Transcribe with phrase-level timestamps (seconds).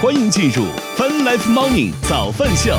[0.00, 0.64] 欢迎进入
[0.96, 2.78] Fun Life Morning 早饭秀。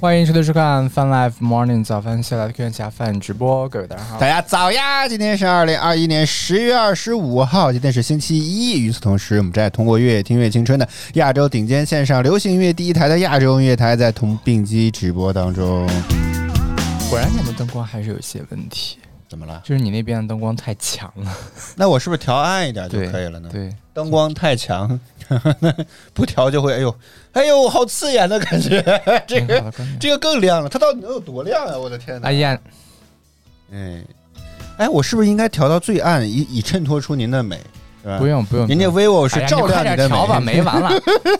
[0.00, 4.28] 欢迎收听收看 Fun Life Morning 早饭秀来的客家饭直播，各位大家好大。
[4.28, 5.08] 家早呀！
[5.08, 8.78] 今天是二零二一年十月二十五号，今天是星期一。
[8.78, 15.84] 与此同时，我们正在通过越听越青春的亚洲顶尖线上流行音乐第一台的亚洲音乐台，在同并机直播当中。
[17.10, 18.98] 果然你们灯光还是有些问题，
[19.30, 19.62] 怎么了？
[19.64, 21.32] 就是你那边的灯光太强了。
[21.76, 23.48] 那我是不是调暗一点就可以了呢？
[23.52, 24.98] 对，灯光太强，
[26.12, 26.94] 不调就会哎呦
[27.32, 28.82] 哎呦，好刺眼的感觉。
[29.28, 31.78] 这个这个更亮了，它到底能有多亮啊？
[31.78, 32.26] 我的天哪！
[32.26, 32.58] 哎呀，
[33.72, 34.02] 哎
[34.78, 37.60] 哎，我是不是应该调到最暗，以以衬托出您的美？
[38.18, 40.90] 不用不用，人家 vivo 是照亮的你快点调吧，美，没完了。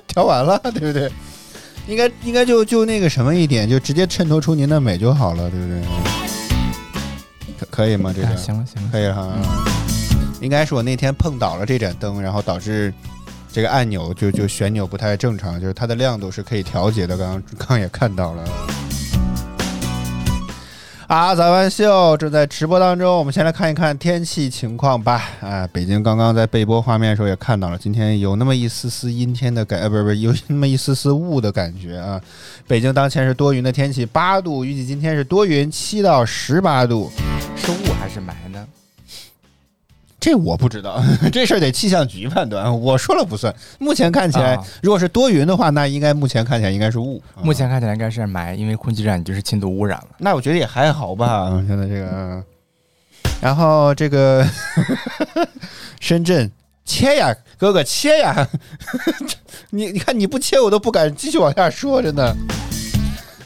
[0.07, 1.11] 调完了，对不对？
[1.89, 6.30] 应该应该就就那个什么一点，就直接衬托出您的美就好了，对不对？
[7.61, 8.13] 可可以吗？
[8.17, 9.29] 这哎个行了行了，可以哈。
[10.41, 12.93] 应该是我那天碰倒了这盏灯，然后导致
[13.53, 17.17] 这个按钮就就旋钮不太正常，就是它的亮度是可以调节的。
[17.19, 18.43] 刚刚 刚刚也看到了。
[21.09, 25.25] 啊，早安秀正在直播当中，我们先来看一看天气情况吧。
[25.41, 32.21] 啊，北京刚刚在备播画面的时候也看到了，今天有那么一丝丝阴天的感，呃，不是不是，有 那么一丝丝雾的感觉啊。
[32.69, 37.11] 北京当前是多云的天气，八度，预计今天是多云，七到十八度。
[37.61, 38.67] 是雾还是霾呢？
[40.19, 43.55] 这我不知道， 这事儿得气象局判断，我说了不算。
[43.79, 47.23] 目前看起来，啊如果是多云的话，那应该目前看起来应该是雾。
[47.35, 50.09] 啊目前看起来应该是霾，因为空气污染就是轻度污染了。
[50.19, 52.45] 那我觉得也还好吧，现在这个，嗯
[53.41, 54.47] 然后这个
[56.01, 56.51] 深圳
[56.85, 58.47] 切呀，哥哥切呀，
[59.71, 62.37] 你你看你不切我都不敢继续往下说，真的。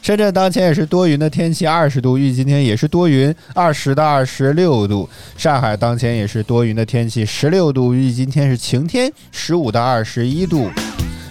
[0.05, 5.09] 深圳当前也是多云的天气，二十度，预计今天也是多云，二十到二十六度。
[5.35, 10.71] 上海当前也是多云的天气，十六度，预计今天是晴天，十五到二十一度。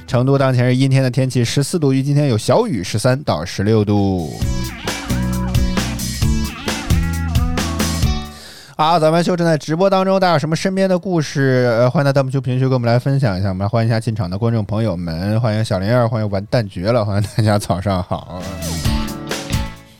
[0.08, 4.34] 成都当前是阴天的天气，十四度，预计今天有小雨，十三到十六度。
[8.75, 11.72] 好，咱们秀正在直播当中，大家有什么身边的故事？
[11.78, 13.50] 呃，欢迎在弹幕区评论区跟我们来分享一下。
[13.50, 18.41] 我们来欢迎一下进场的观众朋友们，欢迎小灵儿，欢迎完蛋绝了，欢迎大家早上好。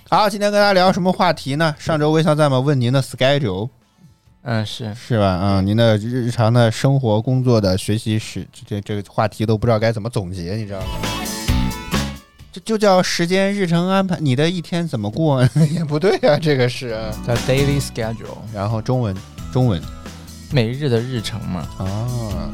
[0.10, 1.76] 好，今天跟大家聊什么话题呢？
[1.78, 2.60] 上周微笑在吗？
[2.60, 3.70] 问您的 schedule
[4.42, 5.28] 嗯，是是吧？
[5.28, 10.86] 啊、您的日常的生活、工作的学习史，这这个话题都不知道该怎么总结，你知道吗？
[12.54, 15.42] 这就叫时间日程安排，你的一天怎么过
[15.74, 17.12] 也不对啊，这个是啊。
[17.26, 19.16] 叫 daily schedule，然后中文，
[19.52, 19.82] 中文
[20.52, 21.68] 每日的日程嘛。
[21.80, 22.54] 啊，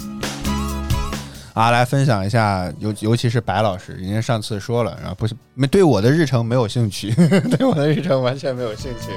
[1.54, 7.14] 啊，来分享一下，尤尤其是白老师，人家上次说了，然后不是没对我的日程没有兴趣，
[7.58, 9.12] 对我的日程完全没有兴趣。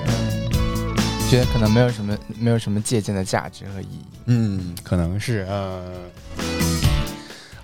[1.30, 4.04] 觉得可能没有什么没有什么借鉴的价值和意义。
[4.26, 5.78] 嗯，可能是啊。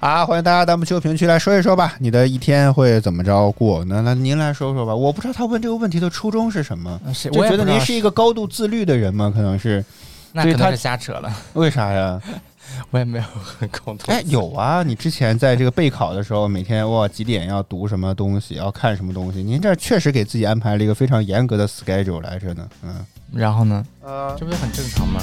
[0.01, 3.85] 啊，欢迎大家弹幕区评论区来说一说吧，你的一天会怎么着过？
[3.87, 4.95] 那那您来说说吧。
[4.95, 9.33] 我不知道他问这个问题的初衷是什么，嗯是，就我觉得您是一个高度自律的人吗？
[9.35, 9.85] 可能是，
[10.33, 12.21] 那他可能是瞎扯了， 为啥呀？
[12.91, 14.15] 我也没有很沟通。
[14.15, 22.69] 哎，有啊，你之前在这个备考的时候，每天哇几点要读什么东西，要看什么东西，您这确实给自己安排了一个非常严格的 schedule 来着呢。
[22.85, 25.21] 嗯，然后呢，呃，这不是很正常吗？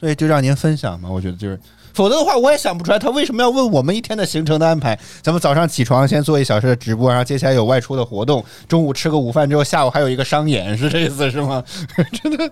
[0.00, 1.60] 所以就让您分享嘛，我觉得就是，
[1.94, 4.98] 否则的话我也想不出来他为什么要问我们一天的行程的安排。
[5.22, 11.62] 咱们早上起床先做一小时的直播，然后接下来有外出的活动，中午吃个午饭之后，下午还有一个商演，是这意思是吗？
[12.22, 12.50] 真的，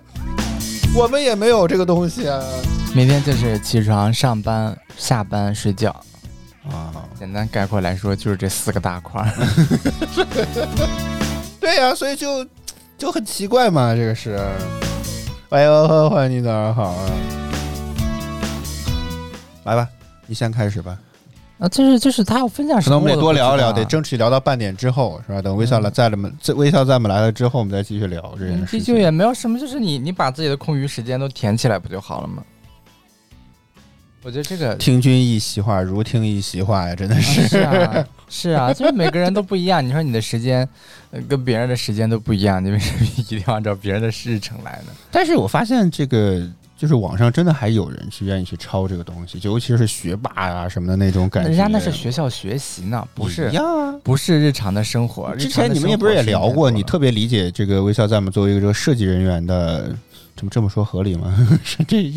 [0.95, 2.41] 我们也没有这个东西啊。
[2.93, 5.89] 每天就是起床、上班、下班、睡觉。
[6.69, 9.31] 啊，简单概括来说，就是这四个大块儿。
[11.59, 12.45] 对呀、所以就
[12.97, 14.39] 就很奇怪嘛，这个是。
[15.49, 17.09] 哎呦，欢迎你早上好啊！
[19.63, 19.87] 来吧，
[20.27, 20.97] 你先开始吧。
[21.59, 25.41] 啊，就是就是他要分享什么，可能我们得多聊聊，我都不知道得争取聊到半点之后，是吧？
[25.41, 28.79] 等微笑来嗯在了们，这微笑在我们来了之后，我们再继续聊这件嗯事情。
[28.79, 32.43] 这就也没有什么，就是你你把自己的空余时间都填起来不就好了吗？
[34.23, 37.47] 我觉得这个听君一席话，如听一席话呀，真的是。
[37.47, 39.83] 是啊，是啊，就是每个人都不一样。
[39.83, 40.67] 你说你的时间
[41.09, 44.91] 呃跟别人的时间都不一样，你为什么一定要按照别人的日程来呢？
[45.11, 46.47] 但是我发现这个，
[46.81, 51.49] 就是网上真的还有人去愿意去抄这个东西，就尤其是学霸啊什么的那种感觉。
[51.49, 53.95] 人家那是学校学习呢，不是一样啊。
[54.01, 55.35] 不是日常的生活。
[55.35, 59.91] 之前你们也不是也聊过，你特别别理解这个微笑在我们作为一个这个设计人员的
[60.35, 61.35] 这么这么说合理吗？
[61.63, 62.11] 是这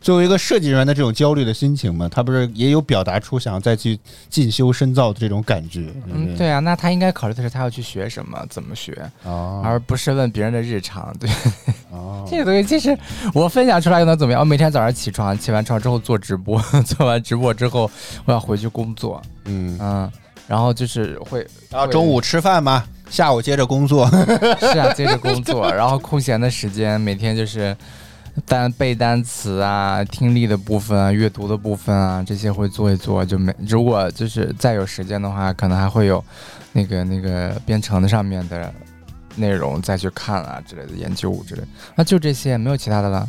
[0.00, 3.98] 作为一个设计人员的这种焦虑的心情嘛，他不是也有表达出想要再去
[4.28, 5.92] 进修深造的这种感觉？
[6.06, 11.14] 嗯，对啊，那他应该考虑的是他要去学什么，怎么学，哦，而不是问别人的日常。
[11.20, 11.30] 对，
[11.90, 12.96] 哦， 这个东西其实
[13.34, 14.40] 我分享出来又能怎么样？
[14.40, 17.90] 我每天早上起床，起完床之后做直播， 做完直播之后
[18.24, 20.12] 我要回去工作，嗯，嗯，
[20.48, 24.08] 然后就是会然后中午吃饭嘛，下午接着工作，
[24.58, 27.76] 是啊，接着工作，然后空闲的时间每天就是
[28.46, 33.24] 单背单词啊、听力的部分啊、阅读的部分啊，这些会做一做。
[33.24, 36.24] 就没如果就是再有时间的话，可能还会有
[36.72, 38.72] 那个那个编程的上面的
[39.36, 41.62] 内容再去看啊之类的研究之类。
[41.94, 43.28] 那就这些，没有其他的了，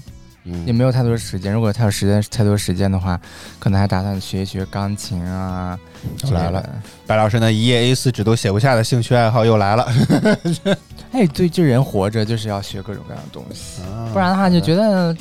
[0.65, 1.51] 也嗯，没有太多时间。
[1.53, 3.19] 如果太有时间太多时间的话，
[3.59, 5.77] 可能还打算学一学钢琴啊
[6.31, 6.67] 来了。
[7.05, 9.87] 白老师呢一页 A 四纸都写不下的兴趣爱好又来了，
[11.11, 13.81] 哎，对，就人活着就是要学各种各样的东西。
[14.07, 15.15] 不不然的话，就觉得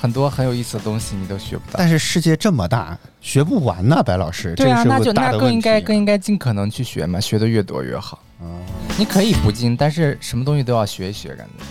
[0.00, 1.74] 很多很有意思的东西你都学不到。
[1.78, 8.18] 但是世界这么大，学不完呢，白老师，对啊，这那就那更应该更应该尽可能去学嘛，学的越多越好。
[8.40, 8.46] 哦
[8.98, 11.64] 你可以不进，但是什么东西都要学一学，感觉，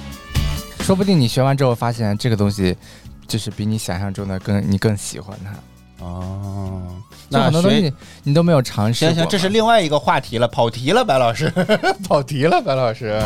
[0.89, 2.75] 说不定你学完之后发现这个东西
[3.27, 6.03] 就是比你想象中的更你更喜欢它。
[6.03, 6.81] 哦，
[7.27, 7.94] 那学很多东西
[8.24, 9.06] 你都没有尝试。
[9.06, 11.47] 行行，这是另外一个话题了，跑题了，白老师，
[12.09, 13.21] 跑题了，白老师。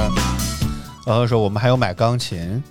[1.08, 2.62] 然后说我们还有买钢琴，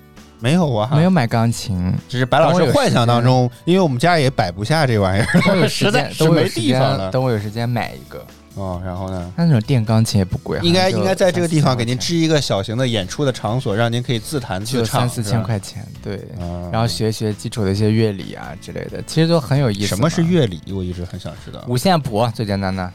[0.40, 0.90] 没有啊？
[0.94, 5.26] 没有，买钢琴，只是白老师幻想当中，因为我们家也摆不下这玩意儿。
[5.66, 8.22] 实在间，是没地方了，等我有时间买一个。
[8.54, 9.32] 哦，然后呢？
[9.36, 15.22] 那那种电钢琴也不贵，好像就应该应该在这个地方给您支一个小型的演出的场所，让您可以自弹自唱，三四。
[15.22, 16.16] 千块钱，对。
[16.38, 19.86] 啊然后学学基础的一些乐理啊之类的，其实都很有意思。
[19.86, 20.22] 什么是？
[20.22, 20.60] 乐理？
[20.72, 21.64] 我一直很想知道。
[21.66, 22.92] 五线谱最简单的，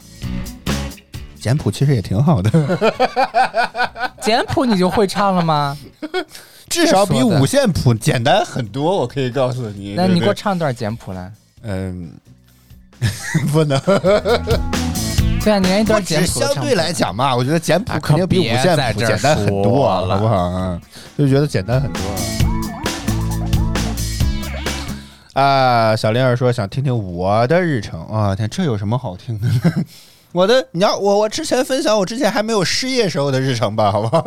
[1.40, 2.50] 简谱其实也挺好的，
[4.22, 5.76] 简谱你就会唱了吗？
[6.68, 8.96] 至少比五线谱简单很多。
[8.98, 9.94] 我可以告诉你。
[9.96, 11.32] 那你给我唱段简谱来。
[11.62, 12.12] 嗯，
[13.50, 13.80] 不能。
[15.48, 20.78] 对啊，你连一段简只是相对来讲嘛，我觉得简谱啊肯定比五线谱简单很多，好不好啊？
[21.16, 22.02] 就觉得简单很多。
[25.32, 29.48] 啊，小玲儿说想听听我的日程啊，天，这有什么好听的？
[30.32, 34.22] 我的，你要我我之前分享我之前还没有失业时候的日程吧，好不好？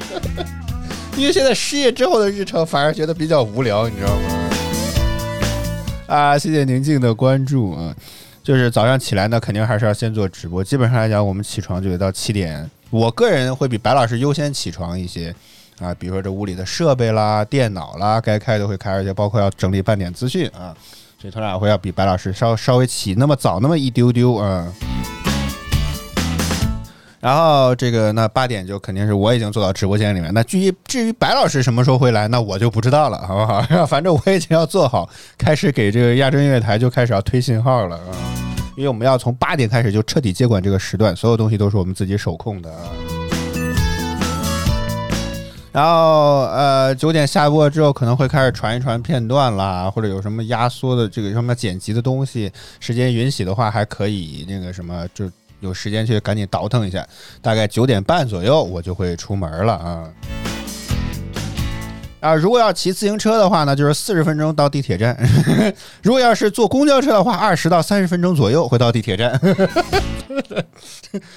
[1.14, 4.22] 因为现在失业之后的日程反而觉得比较无聊，你知道吗？
[6.06, 7.94] 啊，谢谢宁静的关注啊。
[8.42, 10.64] 就是早上起来呢，肯定还是要先做直播。
[10.64, 12.68] 基本上来讲，我们起床就得到七点。
[12.90, 15.34] 我个人会比白老师优先起床一些
[15.78, 20.74] 啊，比如说这屋里的设备啦、电脑啦，该开都会开，而且包括要整理半点资讯啊，
[21.20, 24.72] 所以他俩会要比白老师稍稍微起那么早那么一丢丢啊。
[27.20, 30.32] 然后这个那八点就肯定是我已经坐到直播间里面。
[30.32, 33.62] 那至于至于白老师什么时候会来，那我就不知道了，好不好？
[33.86, 38.16] 反正我已经要做好，开始给这个亚洲音乐台就开始要推信号了啊。
[38.76, 42.88] 因为我们要从八点开始就彻底接管这个时段，所有东西都是我们自己手控的啊。
[45.72, 52.50] 然后呃，九点下播之后可能会开始传一传片段啦，或者有什么压缩的这个什么剪辑的东西，
[52.80, 57.06] 时间允许的话还可以那个什么，就有时间去赶紧倒腾一下。
[57.40, 60.39] 大概九点半左右我就会出门了啊。
[62.20, 65.14] 啊，如果要骑自行车的话呢，就是四十分钟到地铁站；
[66.02, 69.40] 如果要是坐公交车的话，二十到三十分钟左右会到地铁站。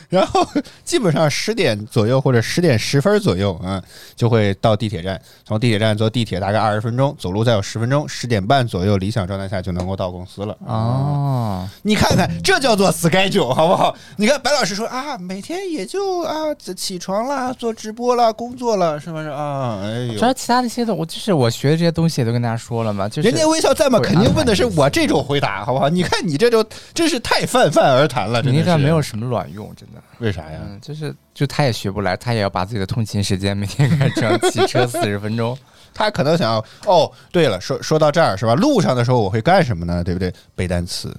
[0.09, 0.45] 然后
[0.83, 3.81] 基本上十点左右或者十点十分左右啊，
[4.15, 5.19] 就会到地铁站。
[5.43, 10.55] 从地铁站坐地铁大概二十分钟，走路再有十分钟，十点半左右理想状态下就能够到公司了。
[10.65, 13.95] 哦，你看看，这叫做 schedule，好不好？
[14.17, 19.79] 你看白老师说啊，每天也就啊起床啦，做直播啦，工作了，是不是啊？
[19.83, 25.87] 哎呦主，要其他那些的，我就是我学的这些东西也都跟大家说了嘛，就是人家微笑在嘛，肯定问的是我这种回答，好不好？
[25.89, 26.63] 你看你这就
[26.93, 30.01] 真是太泛泛而谈了，你那真的是没有什么卵用，真的。
[30.19, 30.59] 为啥呀？
[30.63, 35.57] 嗯，就是就他也学不来，他也要把自己的通勤时间每天改成骑车四十分钟。
[35.95, 38.55] 他可能想要哦，对了，说说到这儿是吧？
[38.55, 40.03] 路上的时候我会干什么呢？
[40.03, 40.33] 对不对？
[40.55, 41.15] 背单词，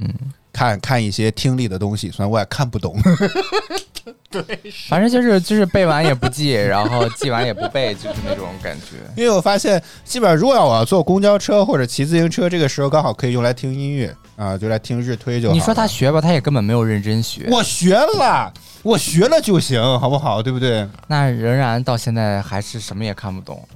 [0.00, 0.08] 嗯，
[0.52, 2.96] 看看一些听力的东西，虽然我也看不懂。
[4.88, 8.96] 反正就是就是背完也不记，然后记完也不背，就是那种感觉。
[9.16, 15.54] 因为我发现，基本上如果要我要坐公交车或者骑自行车，这个时候刚好可以用来听音乐啊，就来听日推就好。
[15.54, 20.42] 你说他学吧，他也根本没有认真学，我学了，我学了就行，好不好？
[20.42, 20.88] 对不对？
[21.06, 23.66] 那仍然到现在还是什么也看不懂。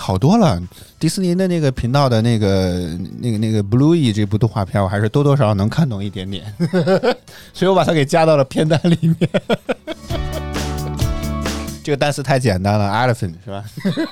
[0.00, 0.62] 好多了，
[0.98, 6.54] 迪士尼的那个频道的那个、那个、那个《Bluey》这部动画片，我还是多多少少能看懂一点点，
[7.52, 9.16] 所以我把它给加到了片单里面。
[11.82, 13.64] 这个单词太简单了，elephant 是吧？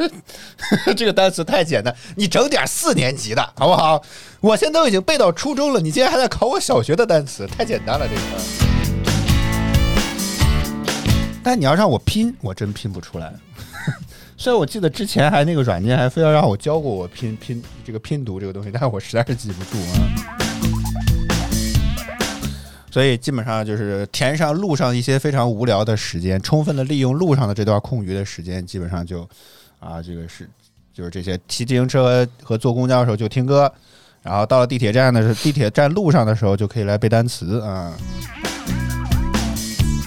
[0.96, 4.02] 这个单词太简单，你整点四年级的好不好？
[4.40, 8.20] 我现在都已经背到初中了，你竟然还在考我小学的单词，太简单了这个。
[11.42, 13.32] 但你要让我拼，我真拼不出来。
[14.38, 19.96] 虽然我记得之前还那个软件还非要让我教过我拼拼这个拼读这个东西，但是我实在是记不住啊。
[22.90, 29.26] 所以基本上就是填上路上一些非常无聊的时间，充分的利用路上的这段空余的时间，基本上就
[29.80, 30.48] 啊，这个是
[30.92, 33.72] 就是这些骑自行车和坐公交的时候就听歌，
[34.22, 37.96] 然后到了地铁站的时候，地铁站路上的时候就可以来背单词啊。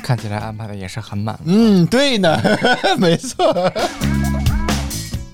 [0.10, 1.40] 看起来安排的也是很满。
[1.46, 2.36] 嗯，对呢，
[2.98, 3.72] 没错。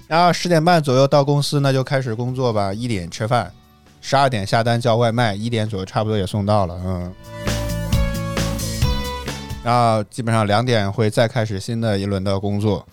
[0.06, 2.74] 然后十点半左右到公司，那就开始工作吧。
[2.74, 3.50] 一点吃饭，
[4.02, 6.78] 十二点下单叫外卖，一点左右差不多也送到了。
[6.86, 7.14] 嗯。
[9.64, 12.86] 然后基本上两点会再开始新的一轮的工作，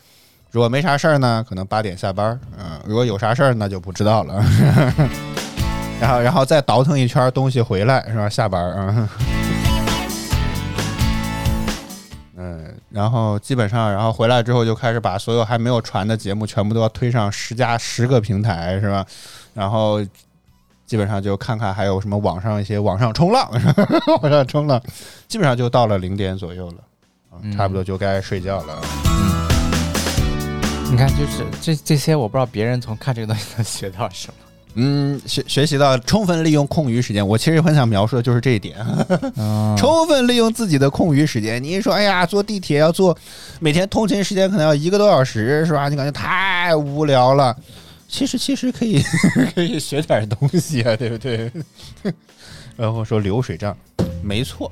[0.52, 4.34] 如果没啥事儿呢，可能八点下班嗯，如果有啥事儿，那就不知道了。
[6.00, 8.28] 然后，然后再倒腾一圈东西回来，是吧？
[8.28, 8.94] 下班啊。
[8.96, 9.08] 嗯，
[12.92, 19.04] 然后基本上，然后回来之后就开始把所有还没有传的节目全部都要推上十加十个平台，是吧？
[19.54, 20.04] 然后。
[20.84, 23.50] 基本上就看看还有什么网上一些网上冲浪，
[24.20, 24.78] 网上冲浪，
[25.26, 26.76] 基本上就到了零点左右了，
[27.30, 28.78] 啊，差不多就该睡觉了。
[29.06, 34.34] 嗯你看，就是这这些，我不知道别人从看这个东西能学到什么。
[34.74, 37.26] 嗯，学学习到充分利用空余时间。
[37.26, 38.76] 我其实很想描述的就是这一点，
[39.76, 41.62] 充分利用自己的空余时间。
[41.62, 43.16] 你一说，哎呀，坐地铁要坐，
[43.60, 45.88] 每天通勤时间可能要一个多小时，是吧？
[45.88, 47.56] 你感觉太无聊了。
[48.08, 49.02] 其实其实可以
[49.54, 51.50] 可以学点东西啊，对不对？
[52.76, 53.76] 然后说流水账，
[54.22, 54.70] 没错，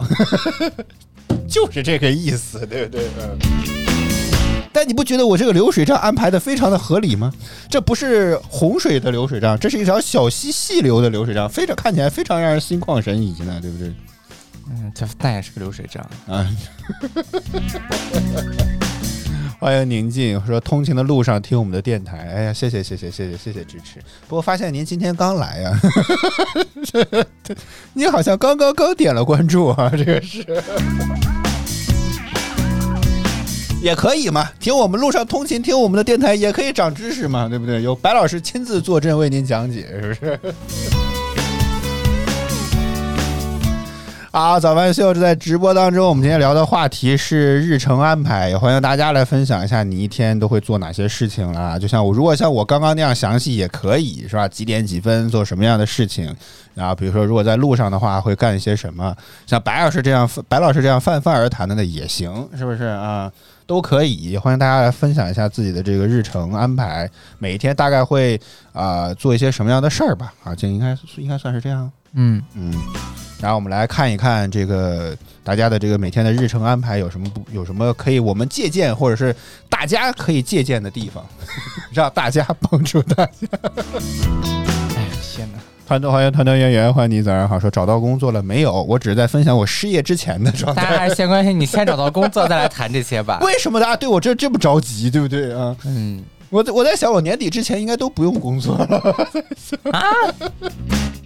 [1.49, 3.80] 就是这个意思，对不对？
[4.73, 7.33] 但你不觉得我这个流水账安排的非常的合理吗？
[7.69, 13.93] 这不是洪水的流水账，这是一条小溪细流的流水账，非常看起来非常让人心旷神怡呢，对不对？
[14.71, 16.47] 嗯，这但也是个流水账啊。
[19.59, 24.01] 欢迎宁静说通勤的路上听我们的电台，哎呀，谢谢谢谢谢谢谢谢支持。
[24.27, 25.79] 不过发现您今天刚来呀，
[27.93, 30.43] 你好像刚刚刚点了关注啊，这个是
[33.83, 34.47] 也可以嘛？
[34.61, 37.83] 听我们路上通勤听我们的电台也可以长知识嘛，对不对？
[37.83, 40.39] 有白老师亲自坐镇为您讲解，是不是？
[44.31, 46.07] 好， 早饭秀在直播当中。
[46.07, 51.79] 我们今天聊的话题是日程安排，也欢迎大家来分享一下你一天都会做哪些事情啦。
[51.79, 54.47] 就像我，如果像我刚刚那样详细也可以，是吧？
[54.47, 56.33] 几点几分做什么样的事情？
[56.75, 59.17] 然后比如说，如果在路上的话，会干一些什么？
[59.47, 63.33] 像白老师这样，白老师这样泛泛而谈的呢，也行，是不是啊？
[63.71, 64.37] 都可以。
[64.37, 67.09] 欢迎大家来分享一下自己的这个日程安排，
[67.39, 68.41] 每一天大概会
[68.73, 70.35] 啊做一些什么样的事儿吧？
[70.43, 71.89] 啊，这应该应该算是这样。
[72.15, 72.75] 嗯嗯。
[73.41, 79.33] 然后我们来看一看这个大家的这个每天的日程安排有什么不有什么可以我们借鉴或者是
[79.69, 81.25] 大家可以借鉴的地方，
[81.95, 83.47] 让大家帮助大家。
[84.97, 85.59] 哎呀天哪！
[85.91, 87.59] 团团欢迎团团圆圆，欢迎你早上好。
[87.59, 88.81] 说找到工作了没有？
[88.85, 90.85] 我只是在分享我失业之前的状态。
[90.85, 93.41] 大家先关心你先找到工作再来谈这些吧。
[93.43, 95.11] 为什么大家对我这这么着急？
[95.11, 95.75] 对不对啊？
[95.85, 99.17] 嗯，我我在想我年底之前应该都不用工作了。
[99.91, 100.01] 啊？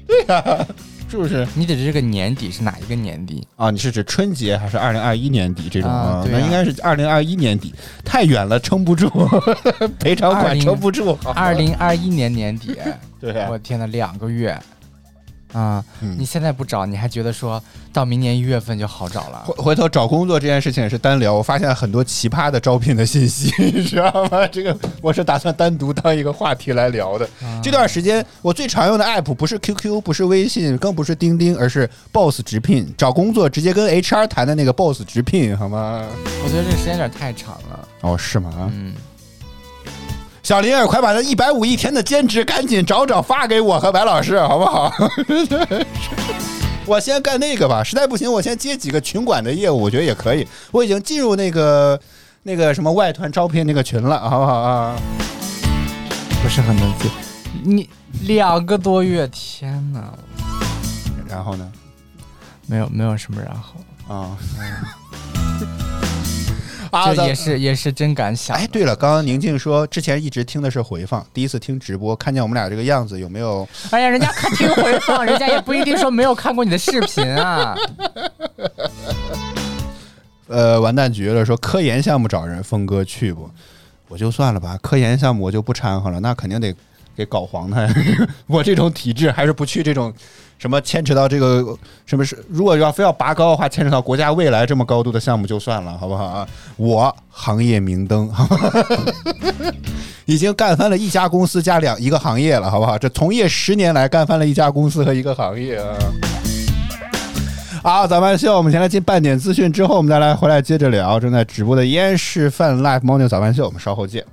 [0.07, 0.67] 对呀。
[1.11, 1.47] 是不是？
[1.55, 3.71] 你指这个年底是哪一个年底啊？
[3.71, 6.27] 你是指春节还是二零二一年底这种啊？
[6.29, 9.09] 那应该是二零二一年底，太远了，撑不住，
[10.01, 11.17] 赔偿款撑不住。
[11.35, 12.75] 二零二一年年底，
[13.33, 14.59] 对，我天呐，两个月。
[15.53, 15.85] 啊，
[16.19, 17.63] 你现在不找，你还觉得说
[17.93, 19.45] 到明年一月份就好找了？
[19.47, 24.45] 回回头找工作这件事情也是单聊，我发现很多奇葩的招聘的信息， 你知道吗？
[24.49, 27.29] 这个我是打算单独当一个话题来聊的。
[27.63, 32.93] 这段时间我最常用的 app 不是 QQ，不是微信，更不是钉钉，而是 Boss 直聘。
[32.99, 36.05] 找工作直接跟 HR 谈的那个 Boss 直聘，好吗？
[36.43, 37.89] 我觉得这个时间有点太长了。
[38.01, 38.69] 哦，是吗？
[38.75, 38.93] 嗯。
[40.45, 44.93] 小林儿，快把那一百五一天的兼职赶紧找找发给我和白老师，好不好？
[46.85, 50.47] 我先干那个吧，实在不行我先接几个群管的业务，我觉得也可以。
[50.71, 51.99] 我已经进入那个
[52.43, 54.95] 那个什么外团招聘那个群了，好不好啊？
[56.43, 57.09] 不是很能接，
[57.63, 57.89] 你
[58.25, 60.13] 两个多月，天哪！
[61.27, 61.73] 然后呢？
[62.67, 64.37] 没有，没有什么然后啊。
[67.15, 68.57] 这也是也是真敢想。
[68.57, 73.67] 哎，对了，刚刚宁静说之前一直听的是回放，第一次听直播，看见我们俩这个样子，有没有？
[73.91, 77.77] 哎呀，人家看听回放，人家也不一定说没有看过你的视频啊。
[80.47, 83.51] 呃完蛋局了，说科研项目找人，峰哥去不？
[84.09, 86.73] 我就算了吧，科研项目我就不掺和了，那肯定得
[87.17, 87.89] 给搞黄他。
[88.47, 90.13] 我这种体质还是不去这种
[90.65, 96.49] 什么牵扯到这个什么是，如果要非要拔高的话，牵扯到国家未来这么高度的项目就算了，好不好啊？
[96.79, 98.33] 我行业明灯，
[100.25, 102.97] 已经干翻了一家公司加两一个行业了，好不好？
[102.97, 105.95] 这从业十年来干翻了一家公司和一个行业啊。
[107.83, 111.21] 好，早饭秀，我们先来进半点资讯，之后我们再来回来接着聊。
[111.21, 114.25] 正在直播的烟示范 Live Morning 早饭秀，我们稍后见。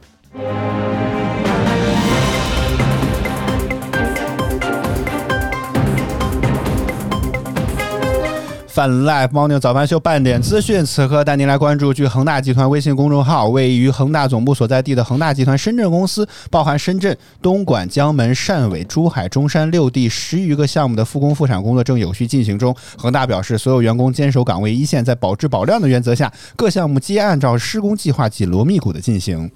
[8.71, 11.93] 泛 Live Morning 早饭秀半点资讯，此刻带您来关注。
[11.93, 22.73] 据恒大集团微信公众号，位于恒大总部所在地的恒大集团深圳公司，包含深圳、东莞、江门、汕尾、珠海、中山六地十余个项目的复工复产工作正有序进行中。
[22.97, 29.51] 恒大表示，所有员工坚守岗位一线，在保质保量的原则下，各项目皆按照施工计划紧锣密鼓的进行。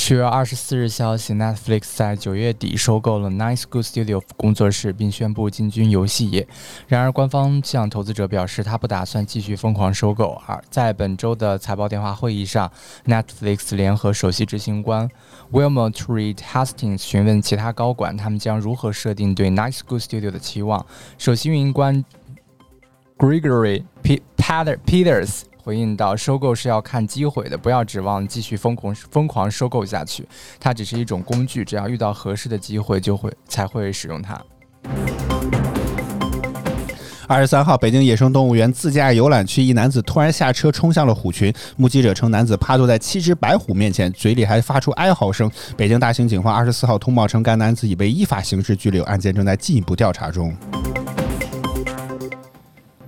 [0.00, 6.46] 十月二十四日消息，Netflix 在九月底收购了 Nice Good Studio 工作室，并宣布进军游戏业。
[6.86, 10.40] 然而，官方向投资者表示，他不打算继续疯狂收购。
[10.46, 12.70] 而在本周的财报电话会议上
[13.06, 15.10] ，Netflix 联合首席执行官
[15.52, 20.86] Wilmot Reed Hastings 询问其他高管，他们将如何设定对 Nice Good Studio 的期望。
[21.18, 22.02] 首席运营官
[23.18, 25.47] Gregory P Peters。
[25.68, 30.26] 回应到，收购是要看机会的，不要指望继续疯狂疯狂收购下去。
[30.58, 34.42] 它只是一种工具，只要遇到合适的机会，就会才会使用它。
[37.26, 45.50] 二十三号，北京野生动物园自驾游览区，一男子突然下车冲向了虎群，目击者称，男子趴坐在七只白虎面前，嘴里还发出哀嚎声。
[45.76, 50.56] 北京大兴警方二十四号通报称，该男子已被依法刑事拘留，案件正在进一步调查中。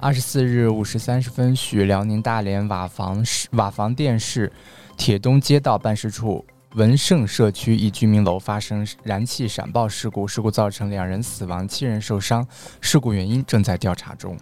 [0.03, 4.51] 二十四日五时三十分许，辽宁大连瓦房市瓦房店市
[4.97, 6.43] 铁东街道办事处
[6.75, 12.47] 文盛社区一居民楼发生燃气闪爆事故，事故造成两人死亡，七人受伤，
[12.81, 14.35] 事故原因正在调查中。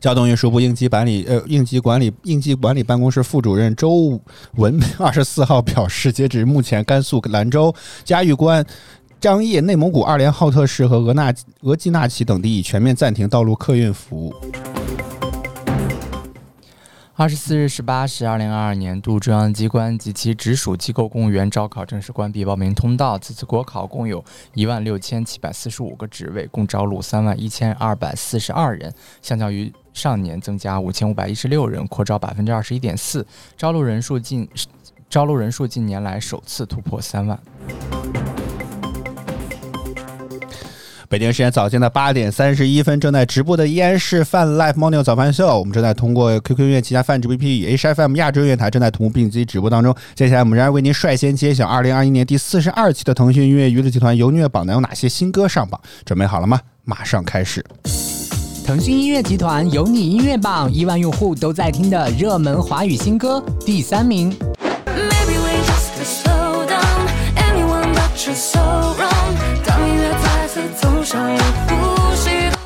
[0.00, 4.18] 交通运输部应急管理呃应急管理应急管理办公室副主任周
[4.52, 7.74] 文二十四号表示，截止目前，甘肃兰州、
[8.04, 8.64] 嘉峪关。
[9.20, 14.34] 张掖、内蒙古二连浩特市和额纳额济纳旗等地已全面暂停道路客运服务。
[17.16, 23.18] 二十四日十八时，二零二二年度中央机关及其直属机构公务员招考正式关闭报名通道。
[23.18, 28.90] 此次国考共有一万六千七百四十五个职位，共招录三万一千二百四十二人，
[29.20, 33.26] 相较于上年增加五千五百一十六人，扩招百分之二十一点四。
[33.54, 34.48] 招录人数近
[35.10, 37.38] 招录人数近年来首次突破三万。
[41.10, 45.58] 北京时间早间的八点三十一分，正在直播的依然是泛 Live Morning 早饭秀。
[45.58, 49.92] 我们正在通过 QQ 音乐旗下泛直 BP 与 HFM 亚洲音乐台正在同步并机直播当中。
[50.14, 55.80] 接下来，我们仍然为您率先揭晓二零二一年第四十二期的腾讯音乐娱乐集团游音乐榜单有哪些新歌上榜。
[56.04, 56.60] 准备好了吗？
[56.84, 57.64] 马上开始。
[58.64, 64.32] 腾讯音乐集团有你音乐榜，亿万用户都在听的热门华语新歌第三名。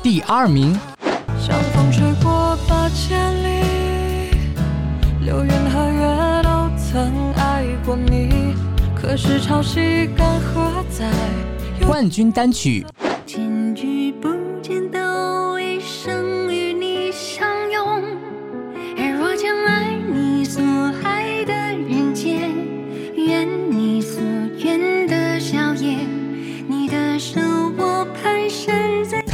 [0.03, 0.77] 第二名。
[1.39, 4.37] 像风吹过八千里，
[5.21, 8.53] 流云和月都曾爱过你，
[8.95, 11.09] 可是潮汐干涸在
[11.87, 12.85] 冠军单曲。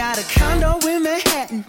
[0.00, 1.62] Got a condo in Manhattan.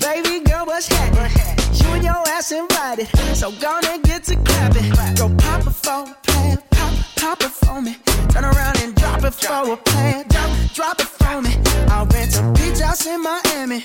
[0.00, 1.30] Baby girl, what's happening?
[1.78, 3.06] You and your ass invited.
[3.36, 4.90] So gonna get to clapping.
[5.14, 6.58] Go pop a plan.
[6.72, 7.94] Pop, pop it for me.
[8.30, 10.24] Turn around and drop it for a plan.
[10.26, 11.52] Drop, drop it for me.
[11.92, 13.84] I'll rent a beach house in Miami.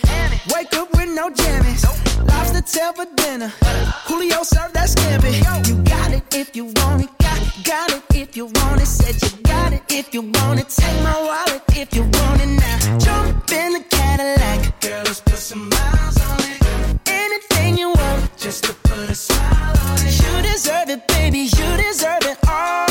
[0.52, 1.84] Wake up with no jammies.
[2.28, 3.54] Lobster tail for dinner.
[4.08, 5.32] Julio served that scampi.
[5.68, 7.21] You got it if you want it.
[7.66, 8.86] Got, it if you want it.
[8.88, 10.70] Said you got it if you want it.
[10.70, 12.98] Take my wallet if you want it now.
[12.98, 14.80] Jump in the Cadillac.
[14.80, 17.00] Girl, let's put some miles on it.
[17.08, 20.16] Anything you want, just to put a smile on it.
[20.24, 21.40] You deserve it, baby.
[21.40, 22.88] You deserve it all.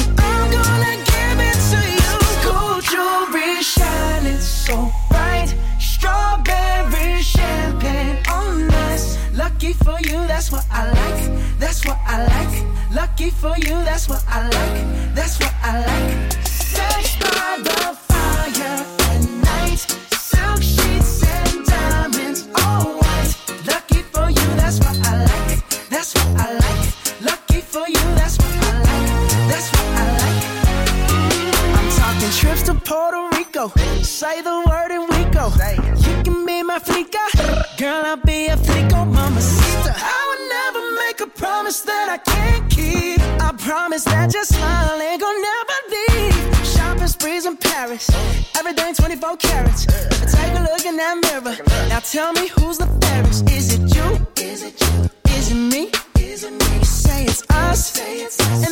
[0.00, 2.12] And I'm gonna give it to you.
[2.48, 5.54] Gold jewelry shining so bright.
[5.78, 9.18] Strawberry champagne oh, on us.
[9.34, 11.58] Lucky for you, that's what I like.
[11.58, 12.71] That's what I like.
[12.94, 15.14] Lucky for you, that's what I like.
[15.14, 16.32] That's what I like.
[16.44, 17.71] Sex by the
[52.04, 53.50] tell me who's the fairest.
[53.50, 54.26] Is it you?
[54.42, 55.10] Is it you?
[55.36, 55.90] Is it me?
[56.18, 56.84] Is it me?
[56.84, 57.96] Say it's us.
[57.98, 58.71] And I'll agree,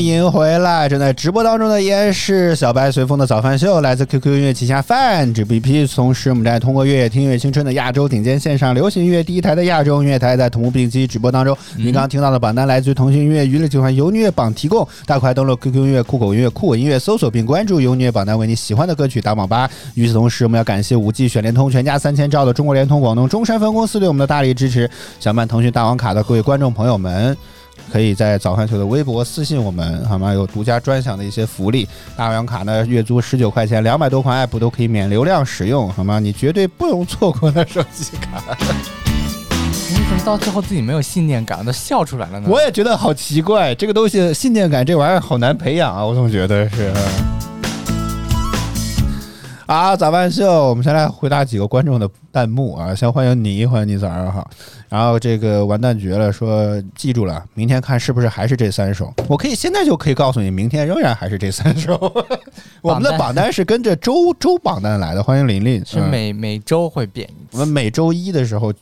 [0.00, 0.88] 欢迎回来！
[0.88, 11.54] 正在直播当中的依然是小白随风的早饭秀，来自 QQ 音乐旗下泛指 BP，同时我们在通过越野听音乐青春的亚洲顶尖线上流行音乐第一台的亚洲音乐台，在同步并机直播当中。
[11.76, 19.70] 您刚刚听到的榜单来自于腾讯音乐娱乐集团由音乐榜提供，大快登录 QQ 音乐、酷狗音乐、酷我音乐搜索并关注由音乐榜单，为你喜欢的歌曲打榜吧。
[19.92, 24.90] 与此同时，我们要感谢五 G 选联通全家三千兆的中国联通广东中山分公司对我们的大力支持。
[25.20, 27.36] 想办腾讯大王卡的各位观众朋友们。
[27.92, 30.32] 可以在早饭球的微博私信我们，好吗？
[30.32, 31.88] 有独家专享的一些福利。
[32.16, 36.18] 大王卡呢，月租十九块钱，两百多款 app 都可以免流量使用，好吗？
[36.18, 38.42] 你绝对不容错过的手机卡。
[39.92, 42.48] 你怎么到最后自己没有信念感，都笑出来了呢？
[42.50, 46.92] 我也觉得好奇怪，这个东西信念感这玩意儿好难培养啊，我总觉得是。
[49.70, 54.50] 啊，早饭秀，我们先来回答几个观众的弹幕啊，先欢迎你，欢迎你早上好。
[54.88, 59.14] 然后这个完蛋绝了，说记住了，明天看是不是还是这三首？
[59.28, 61.96] 我可以现在就可以告诉你，明天仍然还是这三首。
[62.82, 65.80] 我们的榜单是跟着周周榜单来的，欢迎琳琳。
[65.86, 67.50] 是嗯每每周会变一次。
[67.52, 68.72] 我们每周一的时候，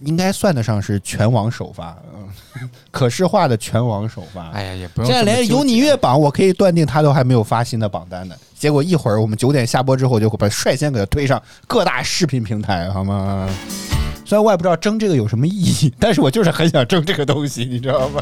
[0.00, 4.50] 应该算得上是全网首发，嗯， 可视化的全网首发。
[4.50, 8.34] 哎呀，也不用现在连有你乐榜，我可以断定他都还没有发新的榜单呢。
[8.58, 13.48] 结果一会儿我们九点下播之后，就会把率先给他推上各大视频平台，好吗？
[14.24, 18.20] 虽然我也不知道争这个有什么意义，但是我就是很想争这个东西，你知道吗？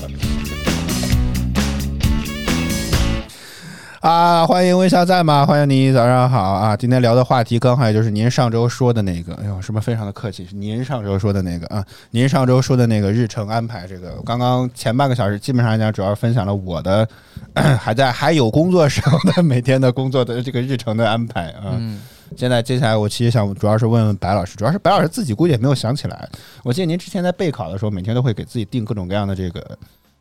[4.04, 5.46] 啊，欢迎微笑在吗？
[5.46, 6.76] 欢迎你，早上好啊！
[6.76, 10.44] 今天聊的话题刚好也就是您上周说的那个，哎呦，是不是非常的客气？
[10.44, 17.08] 是您上周说的那个啊，您上周说的那个日程安排，这个刚刚前半个小时基本上来讲，主要分享了我的
[17.80, 21.72] 还在还有工作时候的每天的工作的这个日程的安排啊。
[21.78, 22.02] 嗯，
[22.36, 26.28] 现在接下来我其实想主要是问问白老师，主要是白老师自己估计也没有想起来。
[26.62, 29.78] 我记得您之前在备考的时候，每天都会给自己定各种各样的这个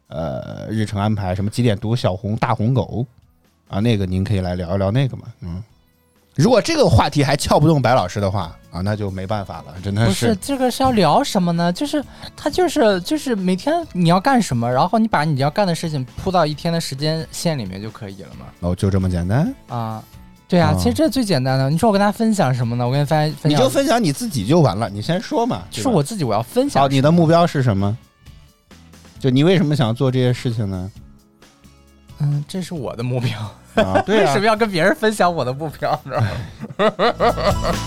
[0.08, 3.06] 呃日程安排，什么几点读小红大红狗
[3.74, 5.64] 啊，那个您可以来聊一聊那个嘛，嗯。
[6.36, 11.72] 如果这个话题还撬不动白老师的话啊，那就没办法了，真的是不是这个是要聊什么呢？
[11.72, 12.04] 就是
[12.36, 18.48] 他就是就是每天你要干什么，然后你把你要干的事情铺到一天的时间线里面就可以了嘛。
[18.62, 19.54] 哦，就这么简单。
[19.68, 20.04] 啊，
[20.48, 21.70] 对啊，啊其实这最简单的。
[21.70, 22.86] 你说我跟大家分享什么呢？
[22.86, 25.62] 我跟你分分享，你就分享你自己就完了，你先说嘛。
[25.70, 26.90] 对是我自己我要分享。
[26.90, 27.96] 你的目标是什么？
[29.20, 30.92] 就你为什么想做这些事情呢？
[32.18, 33.56] 嗯，这是我的目标。
[33.76, 36.00] 啊，对啊为什么，要跟别人分享我的目标？
[36.04, 36.30] 你知道吗？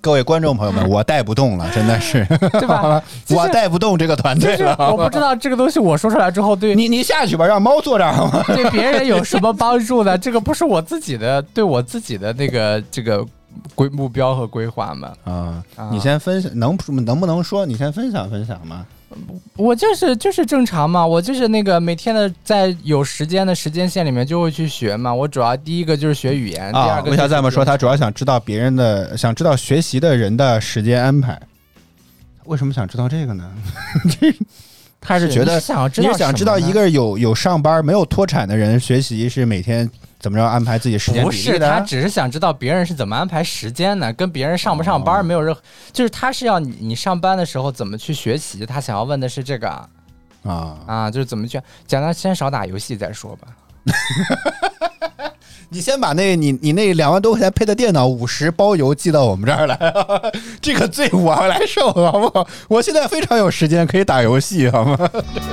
[0.00, 3.02] 各位观众朋友们，我带不动了，真的是， 对吧？
[3.26, 4.76] 就 是我带不动这个团就是队了。
[4.92, 8.42] 我不知道这个东西我说出来之后对你你下去吧，让猫坐这儿好吗？
[8.46, 10.16] 对别人有什么帮助呢？
[10.16, 13.26] 这个不是我自己的，对我自己的那个这个
[13.74, 15.12] 规目标和规划嘛。
[15.24, 17.66] 啊啊，你先分享，能能不能说？
[17.66, 18.86] 你先分享分享嘛。
[19.56, 25.12] 我就是就是正常嘛，我就是那个每天的在有时间的时间线里面就会去学嘛。
[25.12, 27.64] 我主要第一个就是学语言，第啊二，个为啥这么说？
[27.64, 31.40] 他主要要想知道别人的，想知道学习的人的时间安排。
[32.44, 33.50] 为什么想知道这个呢？
[35.00, 41.66] 他是觉得想要知道你是想知道一个有有上班没有脱产的人学习是每天怎么着安排自己时间不比例的？
[41.66, 45.60] 是他只是想知道别人是怎么安排时间的，跟别人上不上班没有任何，
[45.92, 49.88] 就是他是要你你上班的时候怎么去学习，他想要问的是这个啊
[50.42, 53.48] 啊，啊，就是怎么去讲到先少打游戏再说吧。
[55.70, 59.78] 你先把那你你那两万多块钱配的电脑五十包邮寄到我们这儿来，
[60.62, 62.46] 这个罪我来受，好不好？
[62.68, 64.96] 我现在非常有时间可以打游戏，好吗？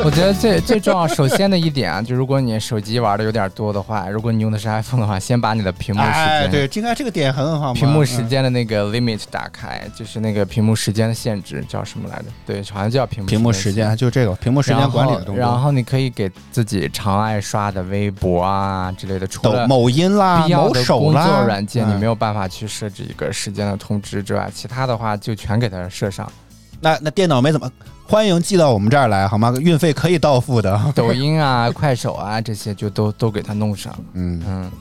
[0.03, 6.51] 我觉得最最重要，首先的一点啊， 就如果你手机玩的有点多的话，如果你用的是 iPhone 的话，先把你的屏幕时哎，间。
[6.51, 7.73] 对，应该这个点很好。
[7.73, 12.25] 屏幕时嗯间的那个 limit 打开，就是那个屏幕时间的限制叫什么来着？
[12.45, 15.41] 对，好像叫屏幕屏幕时间就这个屏幕时间管理的东西。
[15.41, 22.15] 然后，你可以给自己常爱刷的微博啊之类的，除了抖某音啦、必要某手的工作啦，软件，你没有。
[22.15, 26.31] 办法去设置一个时间的通知之外，其他的话就全给它设上。
[26.79, 27.69] 那那电脑没怎么，
[28.07, 29.53] 欢迎寄到我们这儿来，好吗？
[29.59, 30.81] 运费可以到付的。
[30.95, 33.93] 抖音啊、快手啊这些就都都给它弄上。
[34.13, 34.71] 嗯，嗯，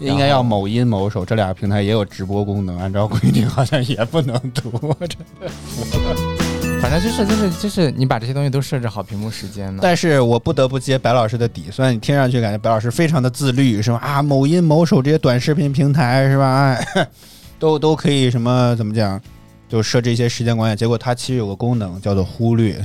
[0.00, 4.70] 应该要某音、某手这俩平台也有直播功能，按照规定好像也不能读。
[5.00, 6.41] 真的
[6.82, 9.78] 反正就是就是就是你把这些东西都设置好屏幕时间了。
[9.80, 13.98] 但是我不得不接白老师的底，虽然你听上去感觉白老师非常的自律，是吧？
[13.98, 16.74] 啊，某音、某手这些短视频平台是吧？
[16.74, 17.08] 哎，
[17.60, 19.20] 都都可以什么怎么讲，
[19.68, 20.74] 就设置一些时间管理。
[20.74, 22.84] 结果它其实有个功能叫做忽略。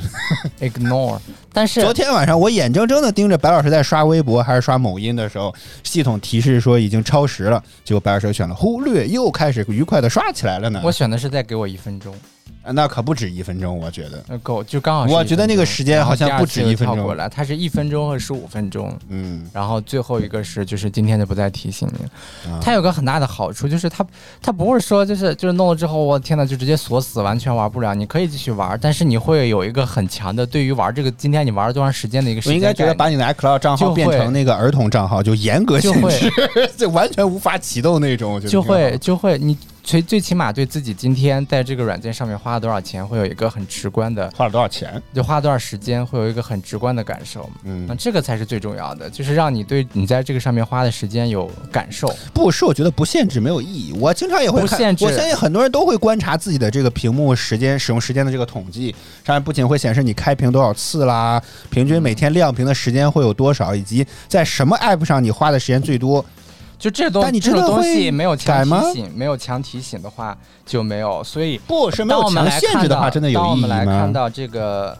[0.59, 1.17] ignore，
[1.51, 5.51] 但是昨天晚上我眼睁睁的盯着白老师在刷微博还是刷某音的时候，
[5.83, 10.81] 系统提示说已经超时了，结果白老师选了忽略，又开始愉快的刷起来了呢。
[10.83, 12.19] 我选的是再给我一分钟，啊
[12.73, 14.23] 那可不止一分钟，我觉得。
[14.29, 15.23] 呃够就刚好我。
[15.27, 18.97] 觉得那个时间好像不止一分钟过来，它是一分钟和十五分钟。
[19.09, 22.49] 嗯，然后最后一个是，就是今天就不再提醒你。
[22.49, 24.05] 啊它有个很大的好处，就是它
[24.41, 27.93] 它不会说就是就是弄了之后，我天呐，就直接锁死，完全玩不了。
[27.93, 32.73] 你可以继续玩，但是你会有一个很强的对于玩这个今天你玩了多长时间的一个时间我应该。
[32.77, 36.31] 觉得把你的 iCloud 账号就变成那个儿童账号，就严格限制，
[36.77, 45.01] 就完全无法启动那种，就会就会你最最起码对自己今天在这个软件上面花了多少钱，会有一个很直观的，花了多少钱？
[45.13, 47.49] 就花了多少时间，会有一个很直观的感受。
[47.63, 52.13] 嗯那，这个才是最重要的，就是让你对你在这个上面花的时间有感受。
[52.33, 53.93] 不是，我觉得不限制没有意义。
[53.93, 58.93] 我经常也会看，不限制我相信很多人都会观察自己的这个屏幕时间使用时间的这个统计，
[59.25, 66.25] 上面不仅会显示你开屏多少次啦，平均每天亮屏的时间会有多少，以及在什么 app 上你花的时间最多。
[66.79, 71.23] 就这东但你这种东西没有强提醒，没有强提醒的话就没有。
[71.23, 74.13] 所以不是没有当我们强来看到，限制的话，真的有当我们来看？
[74.13, 74.97] 到这个，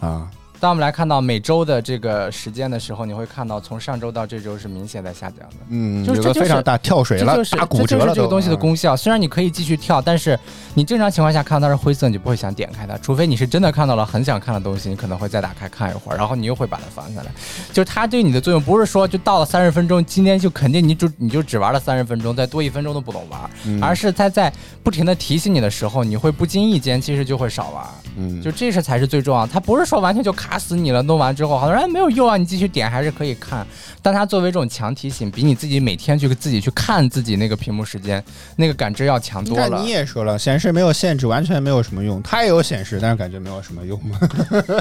[0.00, 0.28] 啊，
[0.60, 5.56] 当我们来看到每周的这个时间的时候，你会看到从上周到这周是明显在下降的。
[5.68, 8.06] 嗯，就是这就是有个非常大跳水了这就，是打骨这折了都。
[8.06, 8.96] 就是这个东西的啊功效。
[8.96, 10.38] 虽然你可以继续跳，但是
[10.72, 17.30] 你正常情况下看到它是灰色，你就不会想点开它，除非你是真的看到了很想看的东西，你可能会再打开看一会儿，然后你又会把它放下来。
[17.72, 24.50] 就是它对你的作用不是说就到了三十分钟，今天就肯定你就你就只玩了三十分钟，再多一分钟都不懂玩，嗯而是它在
[24.82, 27.84] 不停的提醒你的时候，你会不经意间其实就会少玩。
[28.16, 29.52] 嗯，就这是才是最重要的。
[29.52, 33.66] 它不是说完全就卡死你了，弄完之后好多人没有用啊，你继续点还是可以看。
[34.02, 38.22] 但它作为这种强提醒，比你自己每天去自己去看自己那个屏幕时间
[38.56, 39.88] 那个感知要强多了你。
[39.88, 42.22] 也说了，显示没有限制，完全没有什么用。
[42.22, 44.18] 它也有显示，但是感觉没有什么用嘛。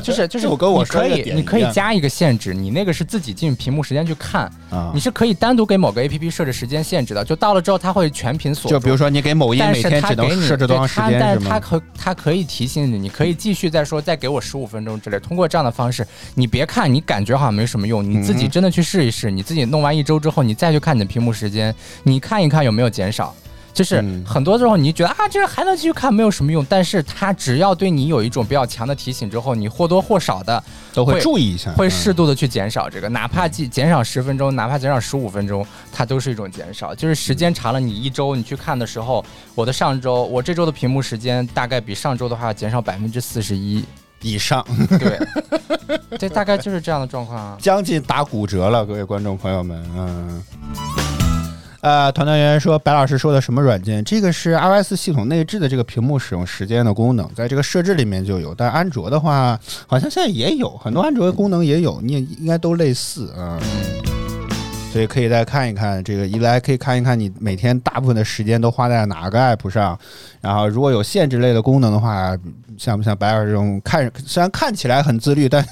[0.03, 7.23] 就是就是我跟我你可以你可以加一个限制，你那个是自己进屏幕时间去看，啊你，是可以单独给某个 A P P 设置时间限制的。
[7.23, 8.69] 就到了之后，它会全屏锁。
[8.69, 11.17] 就比如说你给某音但是每天只它给你能设置多长时间？
[11.19, 15.19] 但是它可它可以提醒你，你可以继续再说，再给我十五分钟之类。
[15.19, 23.35] 通过这样的方式，你别看你感觉好像没什么用，你自己真的去试一试，你自己弄完一周之后，你再去看你的屏幕时间，你看一看有没有减少。
[23.73, 36.93] 就是嗯很多时候你觉得啊，这还能继续看，没有什么用，但是它只要对你有一种比较强的提醒之后，你或多或少的都会会注意一下，会嗯适度的去减少这个，哪怕减减少十分钟，哪怕减少十五分钟，它都是一种减少。
[36.93, 43.83] 就是时间长了，你一周你去看的时候，我的上周我这周的屏幕时间大概比上周的话要减少百分之四十一，
[44.21, 44.63] 以上，
[44.99, 45.19] 对，
[46.19, 47.57] 这大概就是这样的状况啊。
[47.59, 50.43] 将近打骨折了，各位观众朋友们，嗯。
[51.83, 54.01] 呃，团团圆圆说，白老师说的什么软件？
[54.05, 58.55] 这个是 iOS 系统内置的这个屏幕使用时间的功能，在这个设置里面就有。
[58.55, 63.59] 但安卓的话，好像现在也有很多安卓的功能也有，你也应该都类似啊。
[64.93, 69.97] 所以可以再看一看这个，一来可以看一看你每天大部分的时间都花在哪个 app 上，
[70.39, 72.37] 然后如果有限制类的功能的话，
[72.77, 75.65] 像不像白尔这种看虽然看起来很自律，但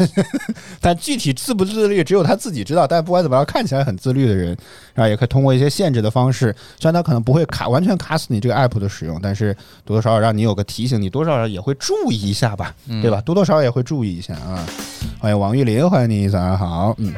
[0.79, 2.87] 但具体自不自律只有他自己知道。
[2.87, 4.57] 但不管怎么样，看起来很自律的人，
[4.95, 9.53] 然后也可以通过一些限制的方式，虽然他可能不会卡完全卡死你这个 app 的使用，但是
[9.85, 13.21] 多多少少让你有个提醒，你多少少也会注意一下吧，对吧？
[13.21, 14.65] 多多少少也会注意一下啊。
[15.19, 17.13] 欢迎王玉林，欢迎你，早上好，嗯。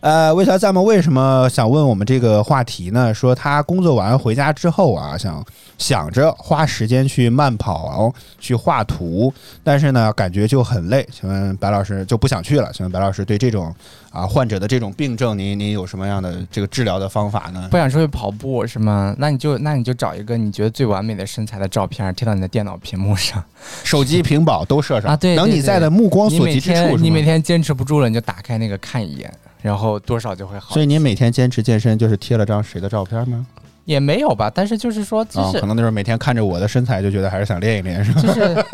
[0.00, 3.12] 呃，魏小赞们为什么想问我们这个话题呢？
[3.12, 5.44] 说他工作完回家之后啊，想
[5.76, 9.32] 想着花时间去慢跑、去画图，
[9.62, 11.06] 但是呢，感觉就很累。
[11.12, 12.72] 请问白老师就不想去了？
[12.72, 13.74] 请问白老师对这种
[14.10, 17.76] 啊患者的这种病症，您您有什么样的这个治疗的方法呢不？
[17.76, 19.14] 想出去跑步是吗？
[19.18, 23.44] 那你就那你就找一个你觉得最完美的身材的照片贴到你的电脑屏幕上
[23.84, 26.96] 手机、屏保都设上啊，对，能你在的目光所及之处？
[26.96, 29.32] 你每天坚持不住了，你就打开那个看一眼，
[29.62, 30.74] 然后多少就会好。
[30.74, 33.46] 所以您每天坚持健身，就是贴了张谁的照片吗？
[33.86, 38.20] 也没有吧，但是就是说，就啊、是、可能就是每天看着我的身材，就觉得还是想练一练，是吧？
[38.20, 38.64] 就是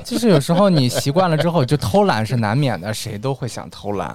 [0.04, 4.08] 就是有时候你习惯了之后，就偷懒是难免的，谁都会想偷懒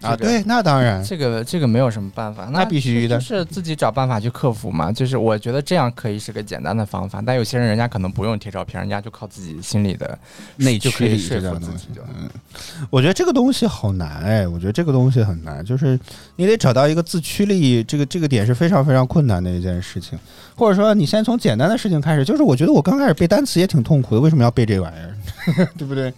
[0.00, 4.92] 啊，对，那当然，这个这个没有什么办法，那必须的就是自己找办法去克服嘛。
[4.92, 10.16] 就是我觉得这样可以是个简单的方法，但有些人人家可能不用贴照片，人家就靠自己心里的
[10.56, 12.14] 内驱力这样服自己的东西。
[12.16, 12.28] 嗯，
[12.90, 15.98] 我觉得这个东西好难哎，我觉得这个东西很难，就是
[16.36, 20.18] 你得找到一个自驱力，这个这个点是非常非常困难的一件事情。
[20.54, 25.68] 或者说，你先从简单的事情开始，就是我觉得我刚开始背单词也挺痛苦的，为什么要背这玩意儿？
[25.78, 26.12] 对不对？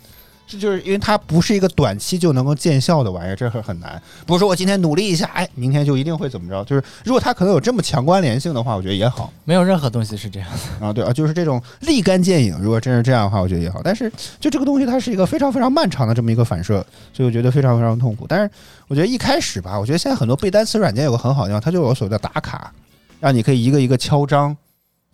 [0.50, 4.02] 这就是因为它不是一个短期就能够见效的玩意儿，这很很难。
[4.26, 6.64] 不是说我今天努力一下，哎，明天就一定会怎么着？
[6.64, 9.32] 就是如果它可能有这么强关联性的话，我觉得也好。
[9.44, 10.86] 没有任何东西是这样的。
[10.86, 12.58] 啊，对啊，就是这种立竿见影。
[12.60, 13.80] 如果真是这样的话，我觉得也好。
[13.84, 14.10] 但是
[14.40, 18.26] 就这个东西，它是一个非常非常漫长的这么一个反射，所以我觉得非常非常痛苦。
[18.28, 18.50] 但是
[18.88, 22.72] 我觉得一开始吧，我觉得现在很多背单词软件有个很好的地方，它就有所谓的打卡，
[23.20, 24.56] 让你可以一个一个敲章，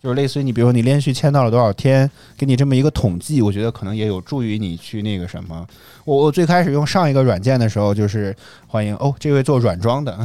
[0.01, 5.65] 就是类似于你比如说你连续签到了多少天，给你这么一个统计，我觉得可能也有助于你去那个什么。
[6.05, 8.35] 我我最开始用上一个软件的时候，就是
[8.67, 10.15] 欢迎哦，这位做软装的，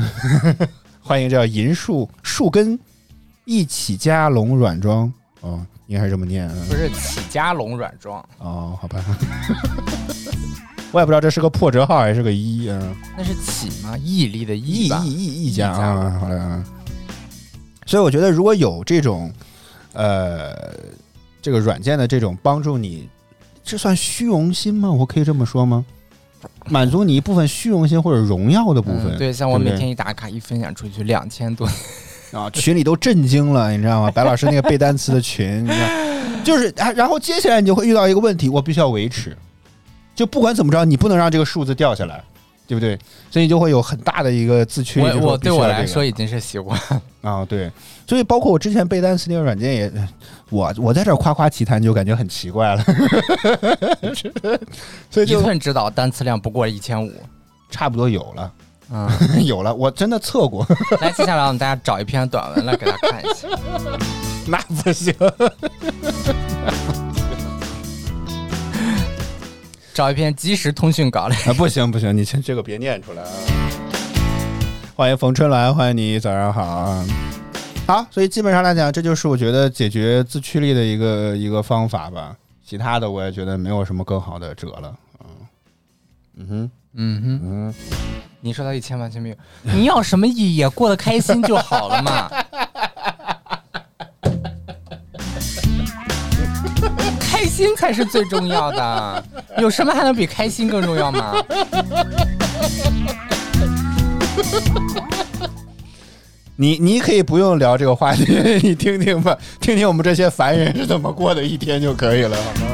[1.01, 2.79] 欢迎叫银树树根
[3.47, 5.11] 一起加龙软装。
[5.41, 6.55] 哦，应该是这么念啊。
[6.69, 9.03] 不是起加龙软装，哦，好吧，
[10.93, 12.79] 我也不知道这是个破折号还是个一啊，
[13.17, 13.97] 那是起吗？
[13.97, 15.03] 毅力的毅吧？
[15.03, 16.63] 一一一一加啊，好嘞啊。
[17.87, 19.33] 所以我觉得如果有这种
[19.93, 20.55] 呃
[21.41, 23.09] 这个软件的这种帮助你，
[23.65, 24.91] 这算虚荣心吗？
[24.91, 25.85] 我可以这么说吗？
[26.69, 31.69] 满足你一部分虚荣心或者荣耀的部分，嗯对，像我每天一打卡一分享出去两千多，
[32.33, 34.11] 啊，群里都震惊了，你知道吗？
[34.11, 35.87] 白老师那个背单词的群，你知道，
[36.43, 39.37] 就是啊，然后接下来你就会遇到一个问题，我必须要维持，
[40.17, 42.25] 就不管怎么着，你不能让这个数字掉下来，
[42.73, 42.99] 对不对？
[43.31, 45.07] 所以就会有很大的一个自驱力。
[45.09, 46.81] 就是我我对我来说已经是习惯。
[47.21, 47.71] 啊，对，
[48.07, 49.93] 所以包括我之前背单词那个软件也，
[50.49, 52.83] 我我在这儿夸夸其谈就感觉很奇怪了，
[55.11, 57.13] 所以一就寸指导单词量不过一千五。
[57.71, 58.53] 差不多有了，
[58.91, 59.11] 嗯，
[59.45, 60.67] 有了，我真的测过，
[61.01, 63.49] 来，接下来我们大家找一篇短文来给大家看一下。
[64.47, 65.15] 那不行。
[69.95, 71.37] 找一篇即时通讯稿来。
[71.37, 73.29] 啊，不行不行，你先这个别念出来啊！
[74.97, 77.07] 欢迎冯春兰，欢迎你，早上好啊！
[77.87, 82.35] 好，所以基本上来讲，这就是我觉得解决自驱力的一个一个方法吧。
[82.65, 84.95] 其他的我也觉得没有什么更好的辙了。
[85.21, 85.27] 嗯
[86.37, 87.75] 嗯哼嗯哼，嗯，
[88.41, 90.71] 你说到一千万千没有，你要什么意义啊？
[90.71, 92.31] 过得开心就好了嘛。
[97.53, 99.25] 心才是最重要的，
[99.59, 101.35] 有什么还能比开心更重要吗？
[106.57, 108.25] 你你可以不用聊这个话题，
[108.65, 112.67] 你听听吧，听听我们这些凡人是怎么过的一天就可以了，好吗？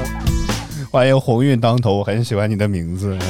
[0.93, 3.19] 欢迎鸿运当头，我很喜欢你的名字。
[3.21, 3.29] 嗯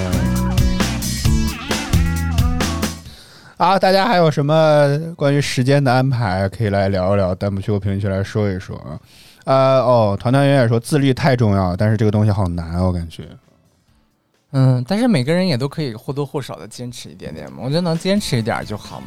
[3.57, 7.35] 啊，大家还有什么关于时间的安排可以来聊一聊？
[7.35, 9.01] 弹幕区和评论区来说一说啊。
[9.49, 13.27] 呃，哦，团团圆圆说自律太重要，但是这个东西好难，我感觉。
[14.53, 19.07] 嗯，但是每个人也都可以或多或少的坚持一点点嘛，我觉得能坚持一点就好嘛。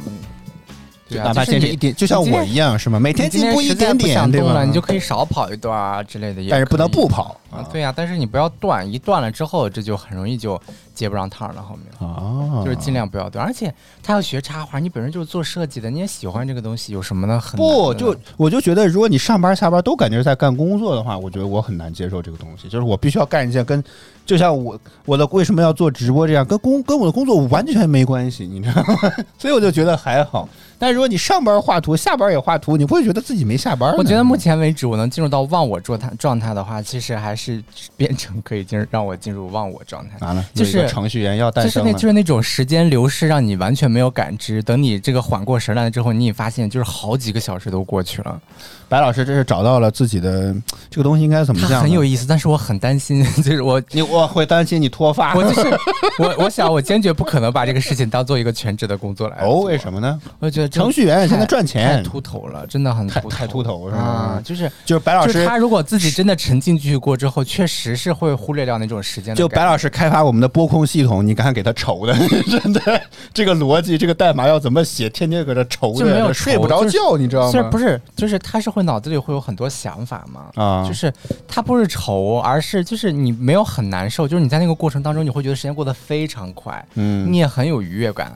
[1.08, 2.98] 对啊，哪怕坚持一点，就像我一样，是吗？
[2.98, 4.64] 每天进步一点点，对吧？
[4.64, 7.62] 你就可以少跑一段啊之类的也，但是不能不跑啊。
[7.70, 10.60] 对呀、但是你不要断，一断了之后，这就很容易就
[10.94, 11.62] 接不上趟了。
[11.62, 13.72] 后面啊，就是尽量不要对，而且
[14.02, 17.40] 他要学插画，你本身就是做设计的，你也喜欢这个东西，有什么呢？
[17.40, 22.68] 很不就我就觉得，如果你上班下班都感觉是在干工作的话，我觉得我很难接受这个东西。
[22.68, 23.82] 就是我必须要干一件跟，
[24.26, 29.12] 就像我我的为什么要做直播这样，跟工跟我的工作完全没关系，你知道吗？
[29.38, 30.48] 所以我就觉得还好。
[30.82, 33.94] 但如果你上班画图，下班也画图，你不会觉得自己没下班呢？
[33.98, 37.62] 我觉得目前为止，我能进入到忘我状态状态的话，其实还是
[37.96, 40.16] 变成可以进入让我进入忘我状态。
[40.26, 41.92] 完了，就是程序员要诞就是生了。
[41.92, 44.60] 那就是那种时间流逝，让你完全没有感知。
[44.64, 48.40] 等你这个缓过神来之后，你也发现就是好几个小时都过去了。
[48.88, 50.52] 白老师这是找到了自己的
[50.90, 51.64] 这个东西应该怎么？
[51.80, 55.32] 很有意思，但是我很担心， 就是我你我会担心你脱发。
[55.36, 55.78] 我就是
[56.18, 60.20] 我我想我坚决不可能把这个事情当做一个全职的工作来哦，为什么呢？
[60.40, 69.48] 我觉得这程序员现在赚钱太秃头了，真的很秃太太秃头是吧啊，就是就是白老师他如果自己真的沉浸进去过之后，确实是会忽略掉那种时间的就。
[69.48, 72.14] 白老师开发我们的播控系统，你看给他愁的，
[72.48, 73.02] 真的，
[73.34, 77.52] 这个逻辑，这个代码要怎么写，天天搁这愁就没有，睡不着愁觉，你知道吗？
[77.52, 78.00] 是不是？
[78.16, 80.46] 就是他是会脑子里会有很多想法嘛？
[80.54, 81.12] 啊就是
[81.46, 88.32] 他不是愁，而是就是你没有很难受，就是你在那个过程当中，你会觉得时间过得非常快，嗯你也很有愉悦感，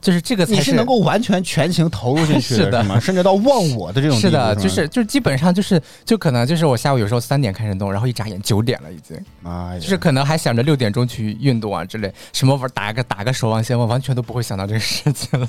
[0.00, 2.82] 就是这个才你是能够完全全情投入进去 是的。
[2.82, 2.98] 是吗？
[2.98, 9.16] 甚至到忘我的这种是的，就是就是基本上就是就可能就是我下午有时候三点开始弄，然后一眨眼九点了已经，
[9.80, 15.38] 就是可能还想着六点钟去运动啊之类，什么玩打个打个守望先，锋完全都不会想到这个事情。
[15.38, 15.48] 了，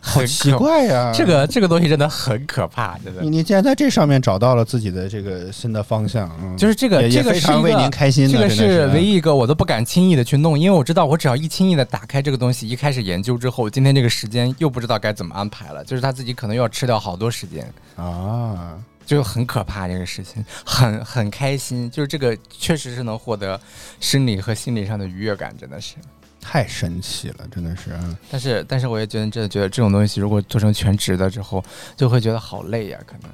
[0.00, 3.20] 好奇怪 呀，这个这个东西真的很可怕，真的。
[3.22, 3.32] 你。
[3.32, 6.56] 你竟然在这上面找到了自己的这个新的方向，嗯。
[6.56, 18.82] 就是这个，也这也非常为您开心的，这个是唯一一个我都不敢轻易的去弄，因为我知道我只要一轻易的打开这个东西，一开始研究之后，今天这个时间又不知道该怎么安排了，就是他自己可能又要吃掉好多时间，啊。
[19.04, 23.60] 就很可怕这个事情，很很开心，就是这个确实是能获得
[23.98, 25.96] 生理和心理上的愉悦感，真的是。
[26.40, 27.90] 太神奇了，真的是。
[27.94, 31.62] 嗯但是但是我也觉得真的觉得这种东西如果做成全职的之后，
[31.96, 33.30] 就会觉得好累呀、可能。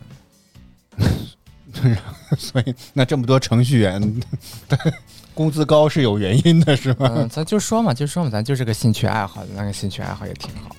[2.39, 4.21] 所以，那这么多程序员
[5.35, 7.13] 工资高是有原因的，是吧？
[7.17, 10.75] 嗯，咱就说嘛，就说嘛，咱就是个兴趣爱好，那个兴趣爱好也挺好。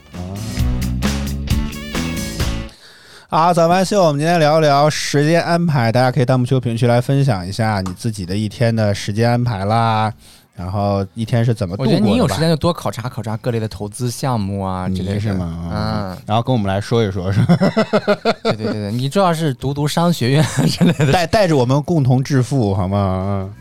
[3.32, 10.12] 好，早班秀，我们今天聊一聊时间安排，大家可以弹幕区、评论区来分享一下你自己的一天的时间安排啦，
[10.60, 12.10] 然后一天是怎么度我觉过的吧？
[12.10, 15.72] 得你有时间就多考察考察各类的投资项目啊之类是吗？
[15.72, 17.56] 嗯，然后跟我们来说一说，是吧？
[18.44, 21.14] 对对对对，你主要是读读商学院之类的。
[21.14, 23.24] 带带着我们共同致富，好吗？
[23.26, 23.54] 嗯。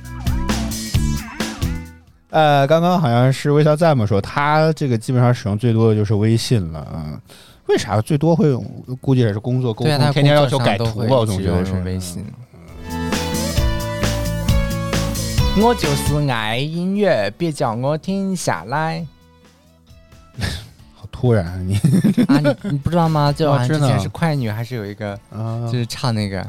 [2.30, 7.16] 呃，刚刚好像是微笑在嘛说，他这个基本上使用最多的就是微信了，嗯，
[7.68, 8.64] 为啥最多会用？
[9.00, 12.24] 估计也是工作沟对他天天要求改图吧，我总觉得是用微信。
[15.60, 19.04] 我就是爱音乐，别叫我停下来
[20.94, 21.74] 好突然啊，你
[22.28, 22.38] 啊！
[22.38, 23.32] 你你不知道吗？
[23.32, 26.46] 就之前是快女还是有一个，啊就是唱那个，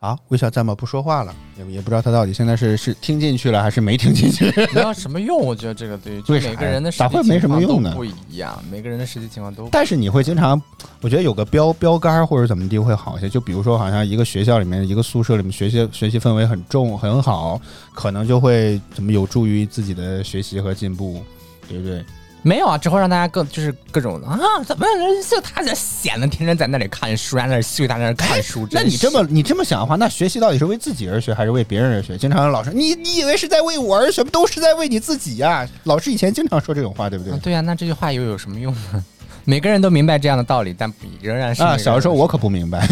[0.00, 0.76] 啊，微笑在吗？
[0.76, 4.44] 不说话了，也也不知道他到底现在是是听进去了还是没听进去。
[4.72, 5.36] 没有什么用。
[5.36, 10.60] 我觉得这个对于就每个人的实际没什么情况都用呢不一样，每个人的实际情况都但是你会经常，
[11.00, 13.28] 我觉得有个标标杆儿或者怎么地会好一些。
[13.28, 17.60] 就比如说，好像一个学校里面、一个宿舍里面学习学习氛围很重很好，
[17.92, 21.20] 可能就会怎么有助于自己的学习和进步，
[21.68, 22.04] 对不对？
[22.42, 24.86] 没有啊，只会让大家更就是各种啊，怎么
[25.28, 28.66] 就他这闲的，天天在那里看书，在那里睡，在那里看书。
[28.70, 32.16] 那你这么你这么想的话，那学习到底是为自己而学，还是为别人而学？
[32.16, 37.38] 经常有老师，你你以为是在为我而学，不都是在为你自己呀、老师以前经常说这种话，对不对啊？
[37.42, 39.04] 对呀、那这句话又有什么用呢？
[39.44, 42.86] 每个人都明白这样的道理，但比仍然是小的时候我可不明白，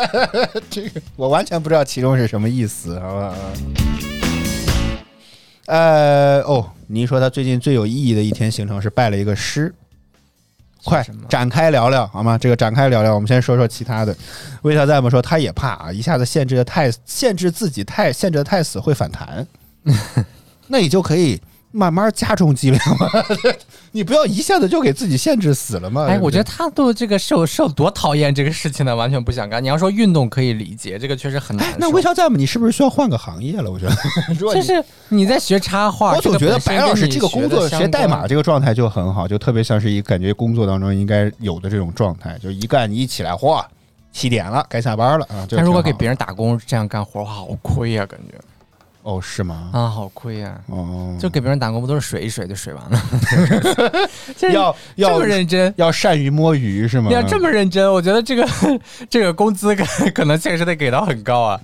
[0.70, 3.34] 这个我完全不知道其中是什么意思，好吧？
[5.66, 9.72] 呃，哦，您说他最近最有意义的一天行程是拜了一个师，
[10.84, 12.36] 快展开聊聊好吗？
[12.36, 14.14] 这个展开聊聊，我们先说说其他的。
[14.62, 19.46] 魏小在姆说他也怕啊，一下子限制的太限制自己太限制的太死会反弹，
[20.66, 21.40] 那你就可以
[21.72, 23.08] 慢慢加重剂量嘛，
[23.92, 26.02] 你不要一下子就给自己限制死了嘛。
[26.04, 29.62] 哎，对对我觉得他都这个是有是有多讨厌这个事情呢，完全不想干。
[29.62, 32.36] 你要说运动可以理解，这个确实很难。，哎那微笑在吗？
[32.36, 33.70] 你是不是需要换个行业了？
[33.70, 33.94] 我觉得，
[34.54, 43.64] 就是你在学插画，我总觉得白老师这个工作学代码这个状态就很好，就特别像是一感觉工作当中应该有的这种状态，就一干你一起来，嚯，
[44.12, 45.46] 七点了，该下班了啊。
[45.50, 48.38] 但如果给别人人打工这样干活，好亏呀、感觉
[49.02, 49.70] 哦，是吗？
[49.72, 53.02] 啊，好亏呀、哦，就给别人打工，不都是水一水就水完了？
[54.52, 57.08] 要要这要么认真，要善于摸鱼是吗？
[57.08, 58.48] 你要这么认真，我觉得这个
[59.10, 59.84] 这个工资可
[60.14, 61.60] 可能确实得给到很高啊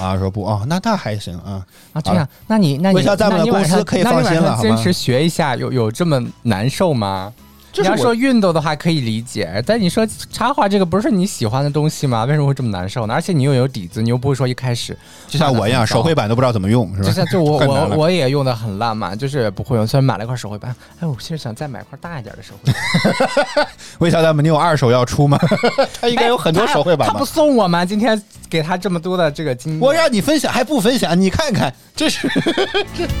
[0.00, 1.66] 啊，说不哦，那那还行啊。
[1.92, 2.00] 啊！
[2.00, 7.32] 这样，那你那你那你晚上公司可以放心了坚持学一下，有有这么难受吗？
[7.72, 12.24] 就是我你要说运动的话可以理解，但你说插画这个不是你喜欢的东西吗？
[12.24, 13.14] 为什么会这么难受呢？
[13.14, 14.96] 而且你又有底子，你又不会说一开始
[15.28, 17.08] 就像我一样，手绘板都不知道怎么用，是吧？
[17.08, 19.86] 就像就我 我我也用的很烂嘛，就是不会用。
[19.86, 23.66] 虽然买了一块手绘板，哎，我其实想再买块大一点的手绘板。
[23.98, 24.42] 微笑在吗？
[24.42, 25.38] 你有二手要出吗？
[26.00, 27.24] 他应该有很多手绘板吧他不？
[27.24, 27.84] 送我吗？
[27.84, 32.28] 今天给他这么多的这个经验，我让你分享还不分享，你看看，这是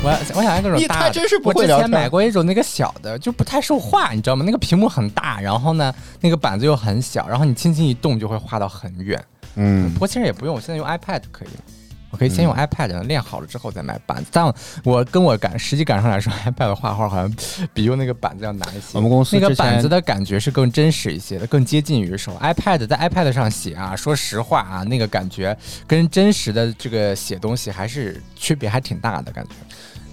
[0.02, 1.00] 我要我想要各种你大的。
[1.02, 4.37] 还真是不我之前买过一种那个小的，就不太受画，你知道吗？
[4.44, 9.22] 那个屏幕很大，然后呢，那个板子又很小，然后你轻轻一动就会画到很远。
[9.56, 11.62] 嗯不过其实也不用，我现在用 iPad 可以了。
[12.10, 14.50] 我可以先用 iPad 练好了之后再买板子，但
[14.82, 17.30] 我跟我感实际感受来说，iPad 画画好像
[17.74, 18.86] 比用那个板子要难一些。
[18.94, 22.34] 我们公司那个板子的感觉是更真实一些的，更接近于手。
[22.40, 25.54] iPad 在 iPad 上写啊，说实话啊，那个感觉
[25.86, 29.50] 跟真实的这个写东西还是区别还挺大的感觉。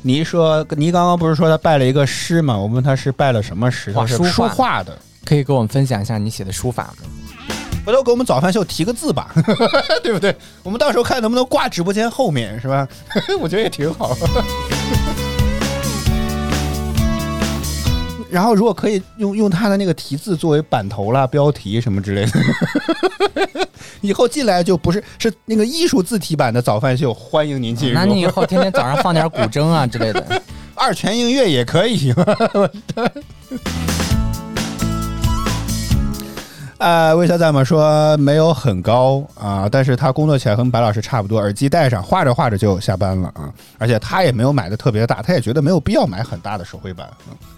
[0.07, 2.55] 你一说，你刚刚不是说他拜了一个师吗？
[2.55, 3.91] 我问他是拜了什么师？
[3.91, 4.95] 画他是书书画画的。
[5.25, 7.09] 可以给我们分享一下你写的书法吗？
[7.83, 9.33] 回头给我们早饭秀提个字吧，
[10.03, 10.35] 对不对？
[10.61, 12.87] 我们到时候看能不能挂直播间后面，是吧？
[13.41, 14.15] 我觉得也挺好。
[18.35, 23.67] 然后，如果可以用用他的那个题字作为版头啦、标题什么之类的，
[24.01, 27.95] 以后进来就不是是那个艺术字体版的早饭秀，欢迎您进入。
[27.95, 30.41] 那你以后天天早上放点古筝啊之类的。
[30.75, 32.13] 二泉映月也可以。
[36.77, 43.53] 呃，魏小仔嘛说没有很高啊，但是他工作起来和白老师差不多，耳机戴上，画着画着就下班了啊。
[43.77, 47.09] 而且他也没有买的特别大，他也觉得没有必要买很大的手绘板，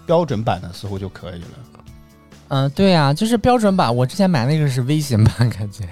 [0.05, 1.47] 标准版的似乎就可以了。
[2.49, 3.93] 嗯，对啊，就是标准版。
[3.93, 5.83] 我之前买那个是微型版，感觉。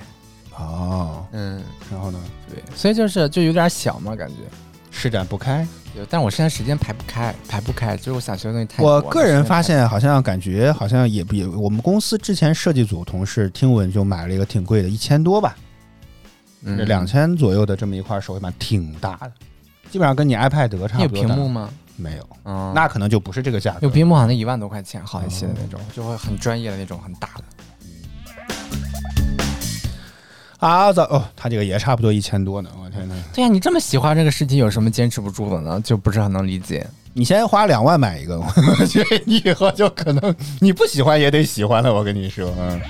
[0.58, 1.62] 哦，嗯，
[1.92, 2.20] 然后呢，
[2.50, 4.36] 对，所以就是就有点小嘛，感觉。
[4.96, 5.68] 施展不开。
[5.98, 8.94] 有，但我现在时间排不开，排不开，就是我想学的东西太多。
[8.94, 15.56] 我个人发现，好像感觉好像也比我们公司之前设计组同事听闻就买了一个挺贵的，一千多吧。
[16.62, 19.32] 两千左右的这么一块手绘板挺大的，
[19.92, 21.30] 基本上跟你 iPad 得差有不多有。
[21.30, 21.70] 屏幕吗？
[21.96, 23.80] 没有，嗯，那可能就不是这个价格。
[23.84, 27.44] 有屏幕好像一万多块钱，好一些的哦那种，就会很专业的那种，很大的。
[30.60, 32.70] 啊，早哦，他这个也差不多一千多呢。
[32.82, 35.80] 我天呐，对呀、你这么喜欢这个事情，有什么坚持不住的呢？
[35.84, 36.86] 就不是很能理解。
[37.14, 41.94] 你先花两万买一个，我觉得你以后就可能你不喜欢也得喜欢了。
[41.94, 42.82] 我跟你说，嗯。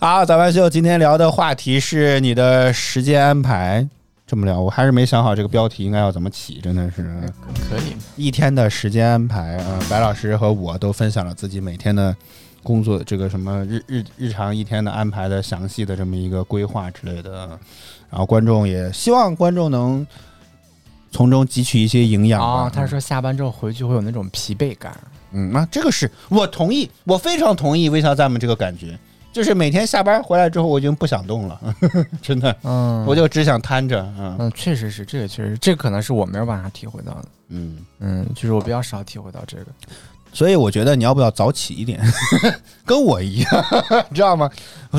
[0.00, 3.86] 好，早班秀今天聊的话题是你的时间安排。
[4.26, 7.02] 这么聊，我还是没想好这个标题应该要怎么起，真的是。
[7.68, 12.14] 可以，一天的时间安排啊、白老师和我都分享了自己每天的
[12.62, 17.48] 工作这个什么日日日常一天的安排的详细的这么一个规划之类的，
[18.10, 20.06] 然后观众也希望观众能
[21.10, 22.64] 从中汲取一些营养啊。
[22.64, 24.96] 哦，他说下班之后回去会有那种疲惫感。
[25.30, 28.98] 嗯，啊，这个是我同意，我非常同意微笑赞们这个感觉，
[29.32, 31.60] 就是每天下班回来之后，我已经不想动了，
[32.22, 37.24] 真的，嗯，我就只想瘫着，嗯嗯，确实是，这个确实，这可能是我没有办法体会到的。
[37.48, 37.78] 嗯。
[38.00, 39.66] 嗯，就是我比较少体会到这个。
[40.32, 42.00] 所以我觉得你要不要早起一点，
[42.84, 43.64] 跟我一样，
[44.10, 44.50] 你 知道吗？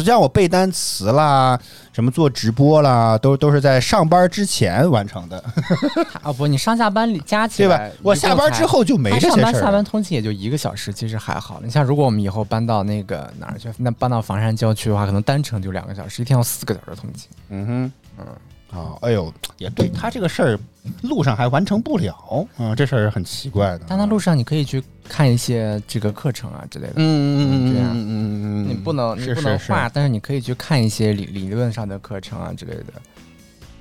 [0.06, 1.60] 让我背单词啦，
[1.92, 5.44] 什么做直播啦，都都是在上班之前完成的，
[6.22, 7.92] 啊不，你上下班里加起来对吧来，？
[8.04, 9.84] 我下班之后就没他上班下班这些事儿了。
[9.84, 11.60] 通勤也就一个小时，其实还好。
[11.64, 17.28] 你像如果我们以后搬到那个哪儿去，那搬到房山郊区的话，可能单程就两个小时，一天要四个小时通勤。
[17.50, 18.26] 嗯哼，
[18.72, 20.60] 啊，哎呦，也对他这个事儿，
[21.02, 23.86] 路上还完成不了，啊，这事儿很奇怪的。
[23.88, 26.94] 但他路上你可以去看一些这个课程啊之类的。
[26.98, 32.94] 嗯嗯嗯嗯嗯嗯，你不能，你是是是不能画，但是你可以去看一些理理论上的课程啊之类的。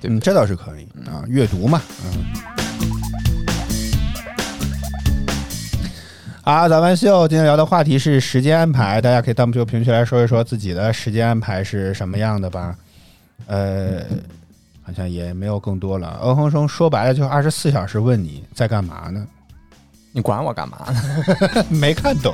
[0.01, 2.23] 对嗯，这倒是可以啊，阅读嘛，嗯。
[6.41, 12.75] 好，早饭秀今天聊的话题是时间安排，大家可以弹幕区、评论区来说一说自己的时间安排是什么样的吧。
[13.45, 14.01] 呃，
[14.89, 16.17] 好像也没有更多了。
[16.21, 19.25] 欧恒生说白了就是二十四小时问你在干嘛呢？
[20.11, 21.65] 你管我干嘛呢？
[21.69, 22.33] 没看懂。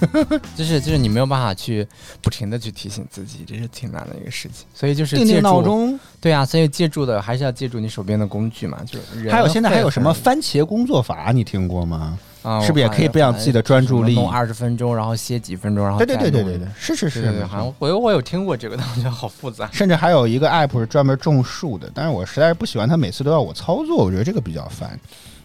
[0.56, 1.86] 就是就是你没有办法去
[2.22, 4.66] 不停的去提醒自己，这是挺难的一个事情。
[4.74, 8.78] 所以就是定定闹，钟，对啊，所以借助的还是要借助你手边的工具嘛。
[8.86, 12.18] 就是还有现在还有什么番茄工作法，你听过吗？
[12.62, 19.68] 是不是也可以培养自己的专注力弄二十分钟，然后歇几分钟，然后对对对对对对，是是是好像我有我有听过这个，但我觉得好复杂。
[19.72, 24.98] 甚至还有一个 app 是专门种树的，但是我实在是不喜欢它每次都要我操作，我觉得这个比较烦。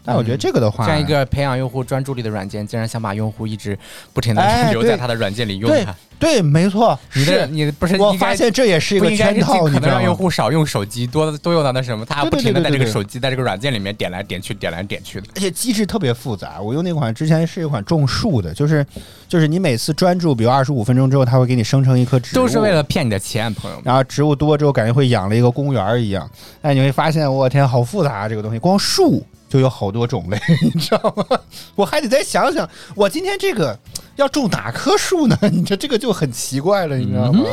[0.05, 3.77] 但我觉得这个的话，这样一个培养用户专注力的软件，竟然想把用户一直
[4.13, 5.95] 不停的哎留在对它的软件里用对它。
[6.17, 10.15] 对，没错，你的是你不是我发现这也是一个圈套，你可能让用？
[10.15, 15.27] 户少用手机，多多用到那什么，他不停的在这个手机在这个软件里面点来点去，点来点去的。
[15.35, 16.61] 而且机制特别复杂。
[16.61, 18.85] 我用那款之前是一款种树的，就是
[19.27, 23.83] 就是你每次专注，比如二十五分钟之后，它会给你生成一棵植物，都是为了骗你的钱，朋友们。
[23.85, 26.29] 然后植物多之后，感觉会养了一个公园一样。
[26.61, 28.29] 哎你会发现，我天，好复杂啊！
[28.29, 31.39] 这个东西，光树就有好多种类， 你知道吗？
[31.75, 33.77] 我还得再想想，我今天这个
[34.15, 35.37] 要种哪棵树呢？
[35.51, 37.43] 你这这个就很奇怪了，你知道吗？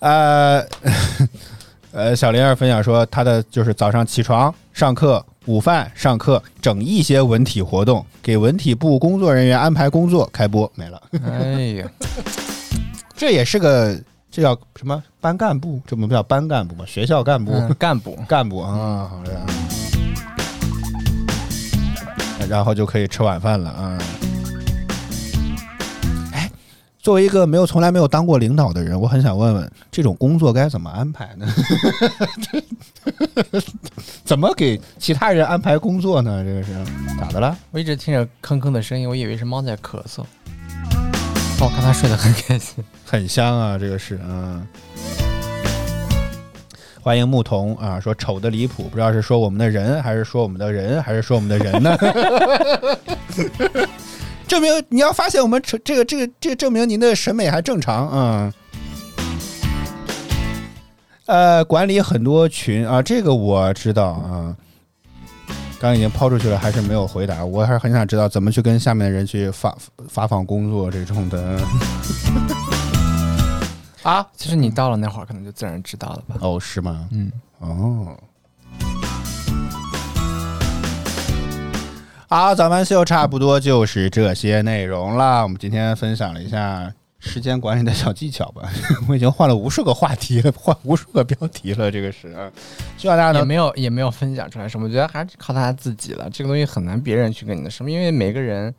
[0.00, 0.66] 呃
[1.92, 5.24] 呃，小玲儿分享说，她的就是早上起床上课。
[5.46, 11.02] 午饭上课，整一些文体活动，给文体部工作人员安排工作，开播没了。
[11.26, 11.90] 哎呀，
[13.16, 14.00] 这也是个
[14.34, 15.78] 这叫什么班干部？
[15.86, 16.86] 这不叫班干部吗？
[16.86, 19.38] 学校干部、嗯干部，干部啊，好的。
[22.48, 23.98] 然后就可以吃晚饭了啊。
[26.32, 26.50] 哎，
[26.98, 31.46] 作为一个没有从来没有当过领导的人，我很想问问，这种工作该怎么安排呢？
[34.24, 36.42] 怎么给其他人安排工作呢？
[36.42, 36.72] 这个是
[37.20, 37.54] 咋的了？
[37.70, 40.22] 我一直听着吭吭的声音，我以为是猫在咳嗽。
[41.60, 42.82] 哦，看它睡得很开心。
[43.12, 44.66] 很香啊，这个是嗯。
[47.02, 51.94] 欢迎牧童啊，说丑的离谱，不知道是说我们的人，还是说我们的人，还是说我们的人呢？
[54.48, 58.52] 证明你要发现我们丑这个这个这个证明您的审美还正常，嗯。
[61.26, 64.56] 呃，管理很多群啊，这个我知道啊。
[65.78, 67.44] 刚刚已经抛出去了，还是没有回答。
[67.44, 69.76] 我还是很想知道怎么去跟下面的人去发
[70.08, 71.60] 发放工作这种的。
[74.02, 76.36] 啊，其实你到了那会儿，可能就自然知道了吧。
[76.40, 77.08] 哦，是吗？
[77.12, 77.30] 嗯，
[77.60, 78.18] 哦。
[82.28, 85.42] 好，早班秀差不多就是这些内容了。
[85.44, 88.62] 我们今天分享了一下时间管理的小技巧吧。
[89.06, 92.50] 我已经换了无数个话题了，换无数个标题了，这个是啊。
[92.98, 96.28] 希望大家能也没有也没有分享出来什么，我觉得还是靠大家自己了。
[96.28, 98.74] 这个东西很难别人去跟你的什么，因为每个人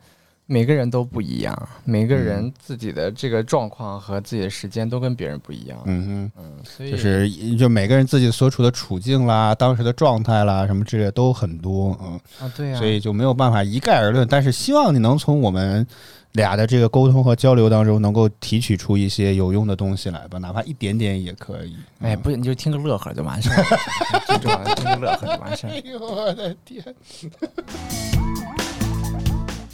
[0.46, 5.78] 每个人都不一样，每个人自己的这个状况和自己的时间都跟别人不一样。
[5.86, 12.20] 嗯哼嗯，所哼，以就是就每个人自己所处的处境啦、当时的状态啦，什么之类的都很多，嗯。
[12.40, 14.28] 啊，对呀、所以就没有办法一概而论。
[14.28, 15.86] 但是希望你能从我们
[16.32, 21.74] 俩的这个沟通和交流当中，能够提取出一些有用的东西来吧，哪怕一点点也可以。
[22.00, 25.70] 哎，不，你就听个乐呵就完事儿了，最重要的听个乐呵就完事儿。
[25.72, 26.84] 哎呦我的天！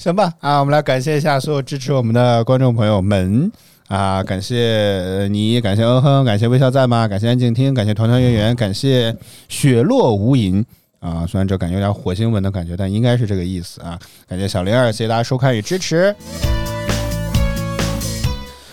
[0.00, 3.52] 行吧，啊，我们来感谢一下所有支持我们的观众朋友们
[3.86, 7.06] 啊，感谢你，感谢嗯哼，感谢微笑在吗？
[7.06, 9.14] 感谢安静听，感谢团团圆圆，感谢
[9.50, 10.64] 雪落无垠。
[11.00, 13.98] 啊，虽然这感觉有点火星文的感觉，但应该是这个意思啊！
[14.26, 16.16] 感谢小玲儿，谢谢大家收看与支持。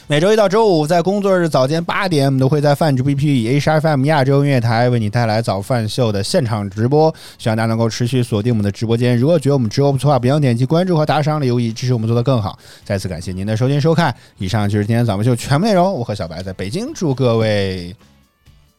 [0.10, 7.14] 每周一到周五，在工作日早间八点，我们都会在饭局 BP 以 HFM 亚洲音乐台为你带来早饭秀的现场直播。
[7.38, 9.18] 希望大家能够持续锁定我们的直播间。
[9.18, 12.58] 如果觉得我们直播不错的话，不要点击关注和打赏留言，支持我们做得更好。
[12.86, 15.91] 再次感谢您的收听收看，以上就是今天早饭秀全部内容。
[15.91, 17.93] 我和小白在北京，祝各位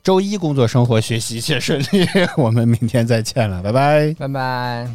[0.03, 2.09] 周一工作、生活、学习一切顺利。
[2.39, 4.14] 我们明天再见了，拜拜。
[4.18, 4.89] 拜拜。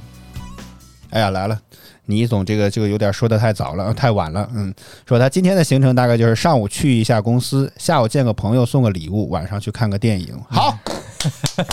[1.12, 1.60] 哎呀，来了。
[2.06, 4.48] 倪总，这个这个有点说的太早了，太晚了。
[4.54, 4.74] 嗯，
[5.08, 10.38] 说他今天的行程大概就是上午去一下公司，下午见个朋友送个礼物，晚上去看个电影。
[10.50, 10.78] 好，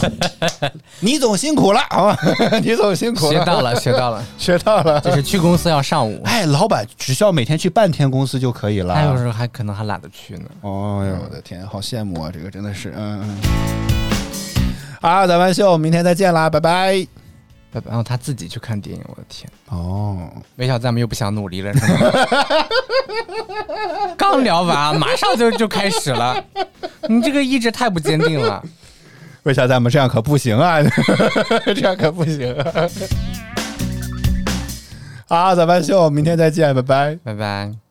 [1.01, 2.16] 倪总辛苦了，好吗？
[2.62, 5.01] 倪总辛苦了，学到了，学到了， 学到了。
[5.01, 8.95] 就是去公司要上午，哎，老板只需要每天去半天公司就可以了。
[8.95, 10.45] 他有时候还可能还懒得去呢。
[10.61, 12.31] 哦呦，我的天，好羡慕啊！
[12.33, 13.39] 这个真的是，嗯嗯。
[15.01, 17.20] 好，咱们秀，明天再见啦，拜拜。
[17.85, 19.51] 然后他自己去看电影，我的天！
[19.68, 22.11] 哦，没想到咱们又不想努力了，是吗？
[24.18, 26.43] 刚聊完，马上就就开始了，
[27.09, 28.62] 你这个意志太不坚定了。
[29.45, 30.79] 为啥咱们这样可不行啊？
[31.64, 32.89] 这样可不行、啊。
[35.29, 37.18] 好，咱们秀，明天再见，拜拜。
[37.23, 37.89] 拜拜。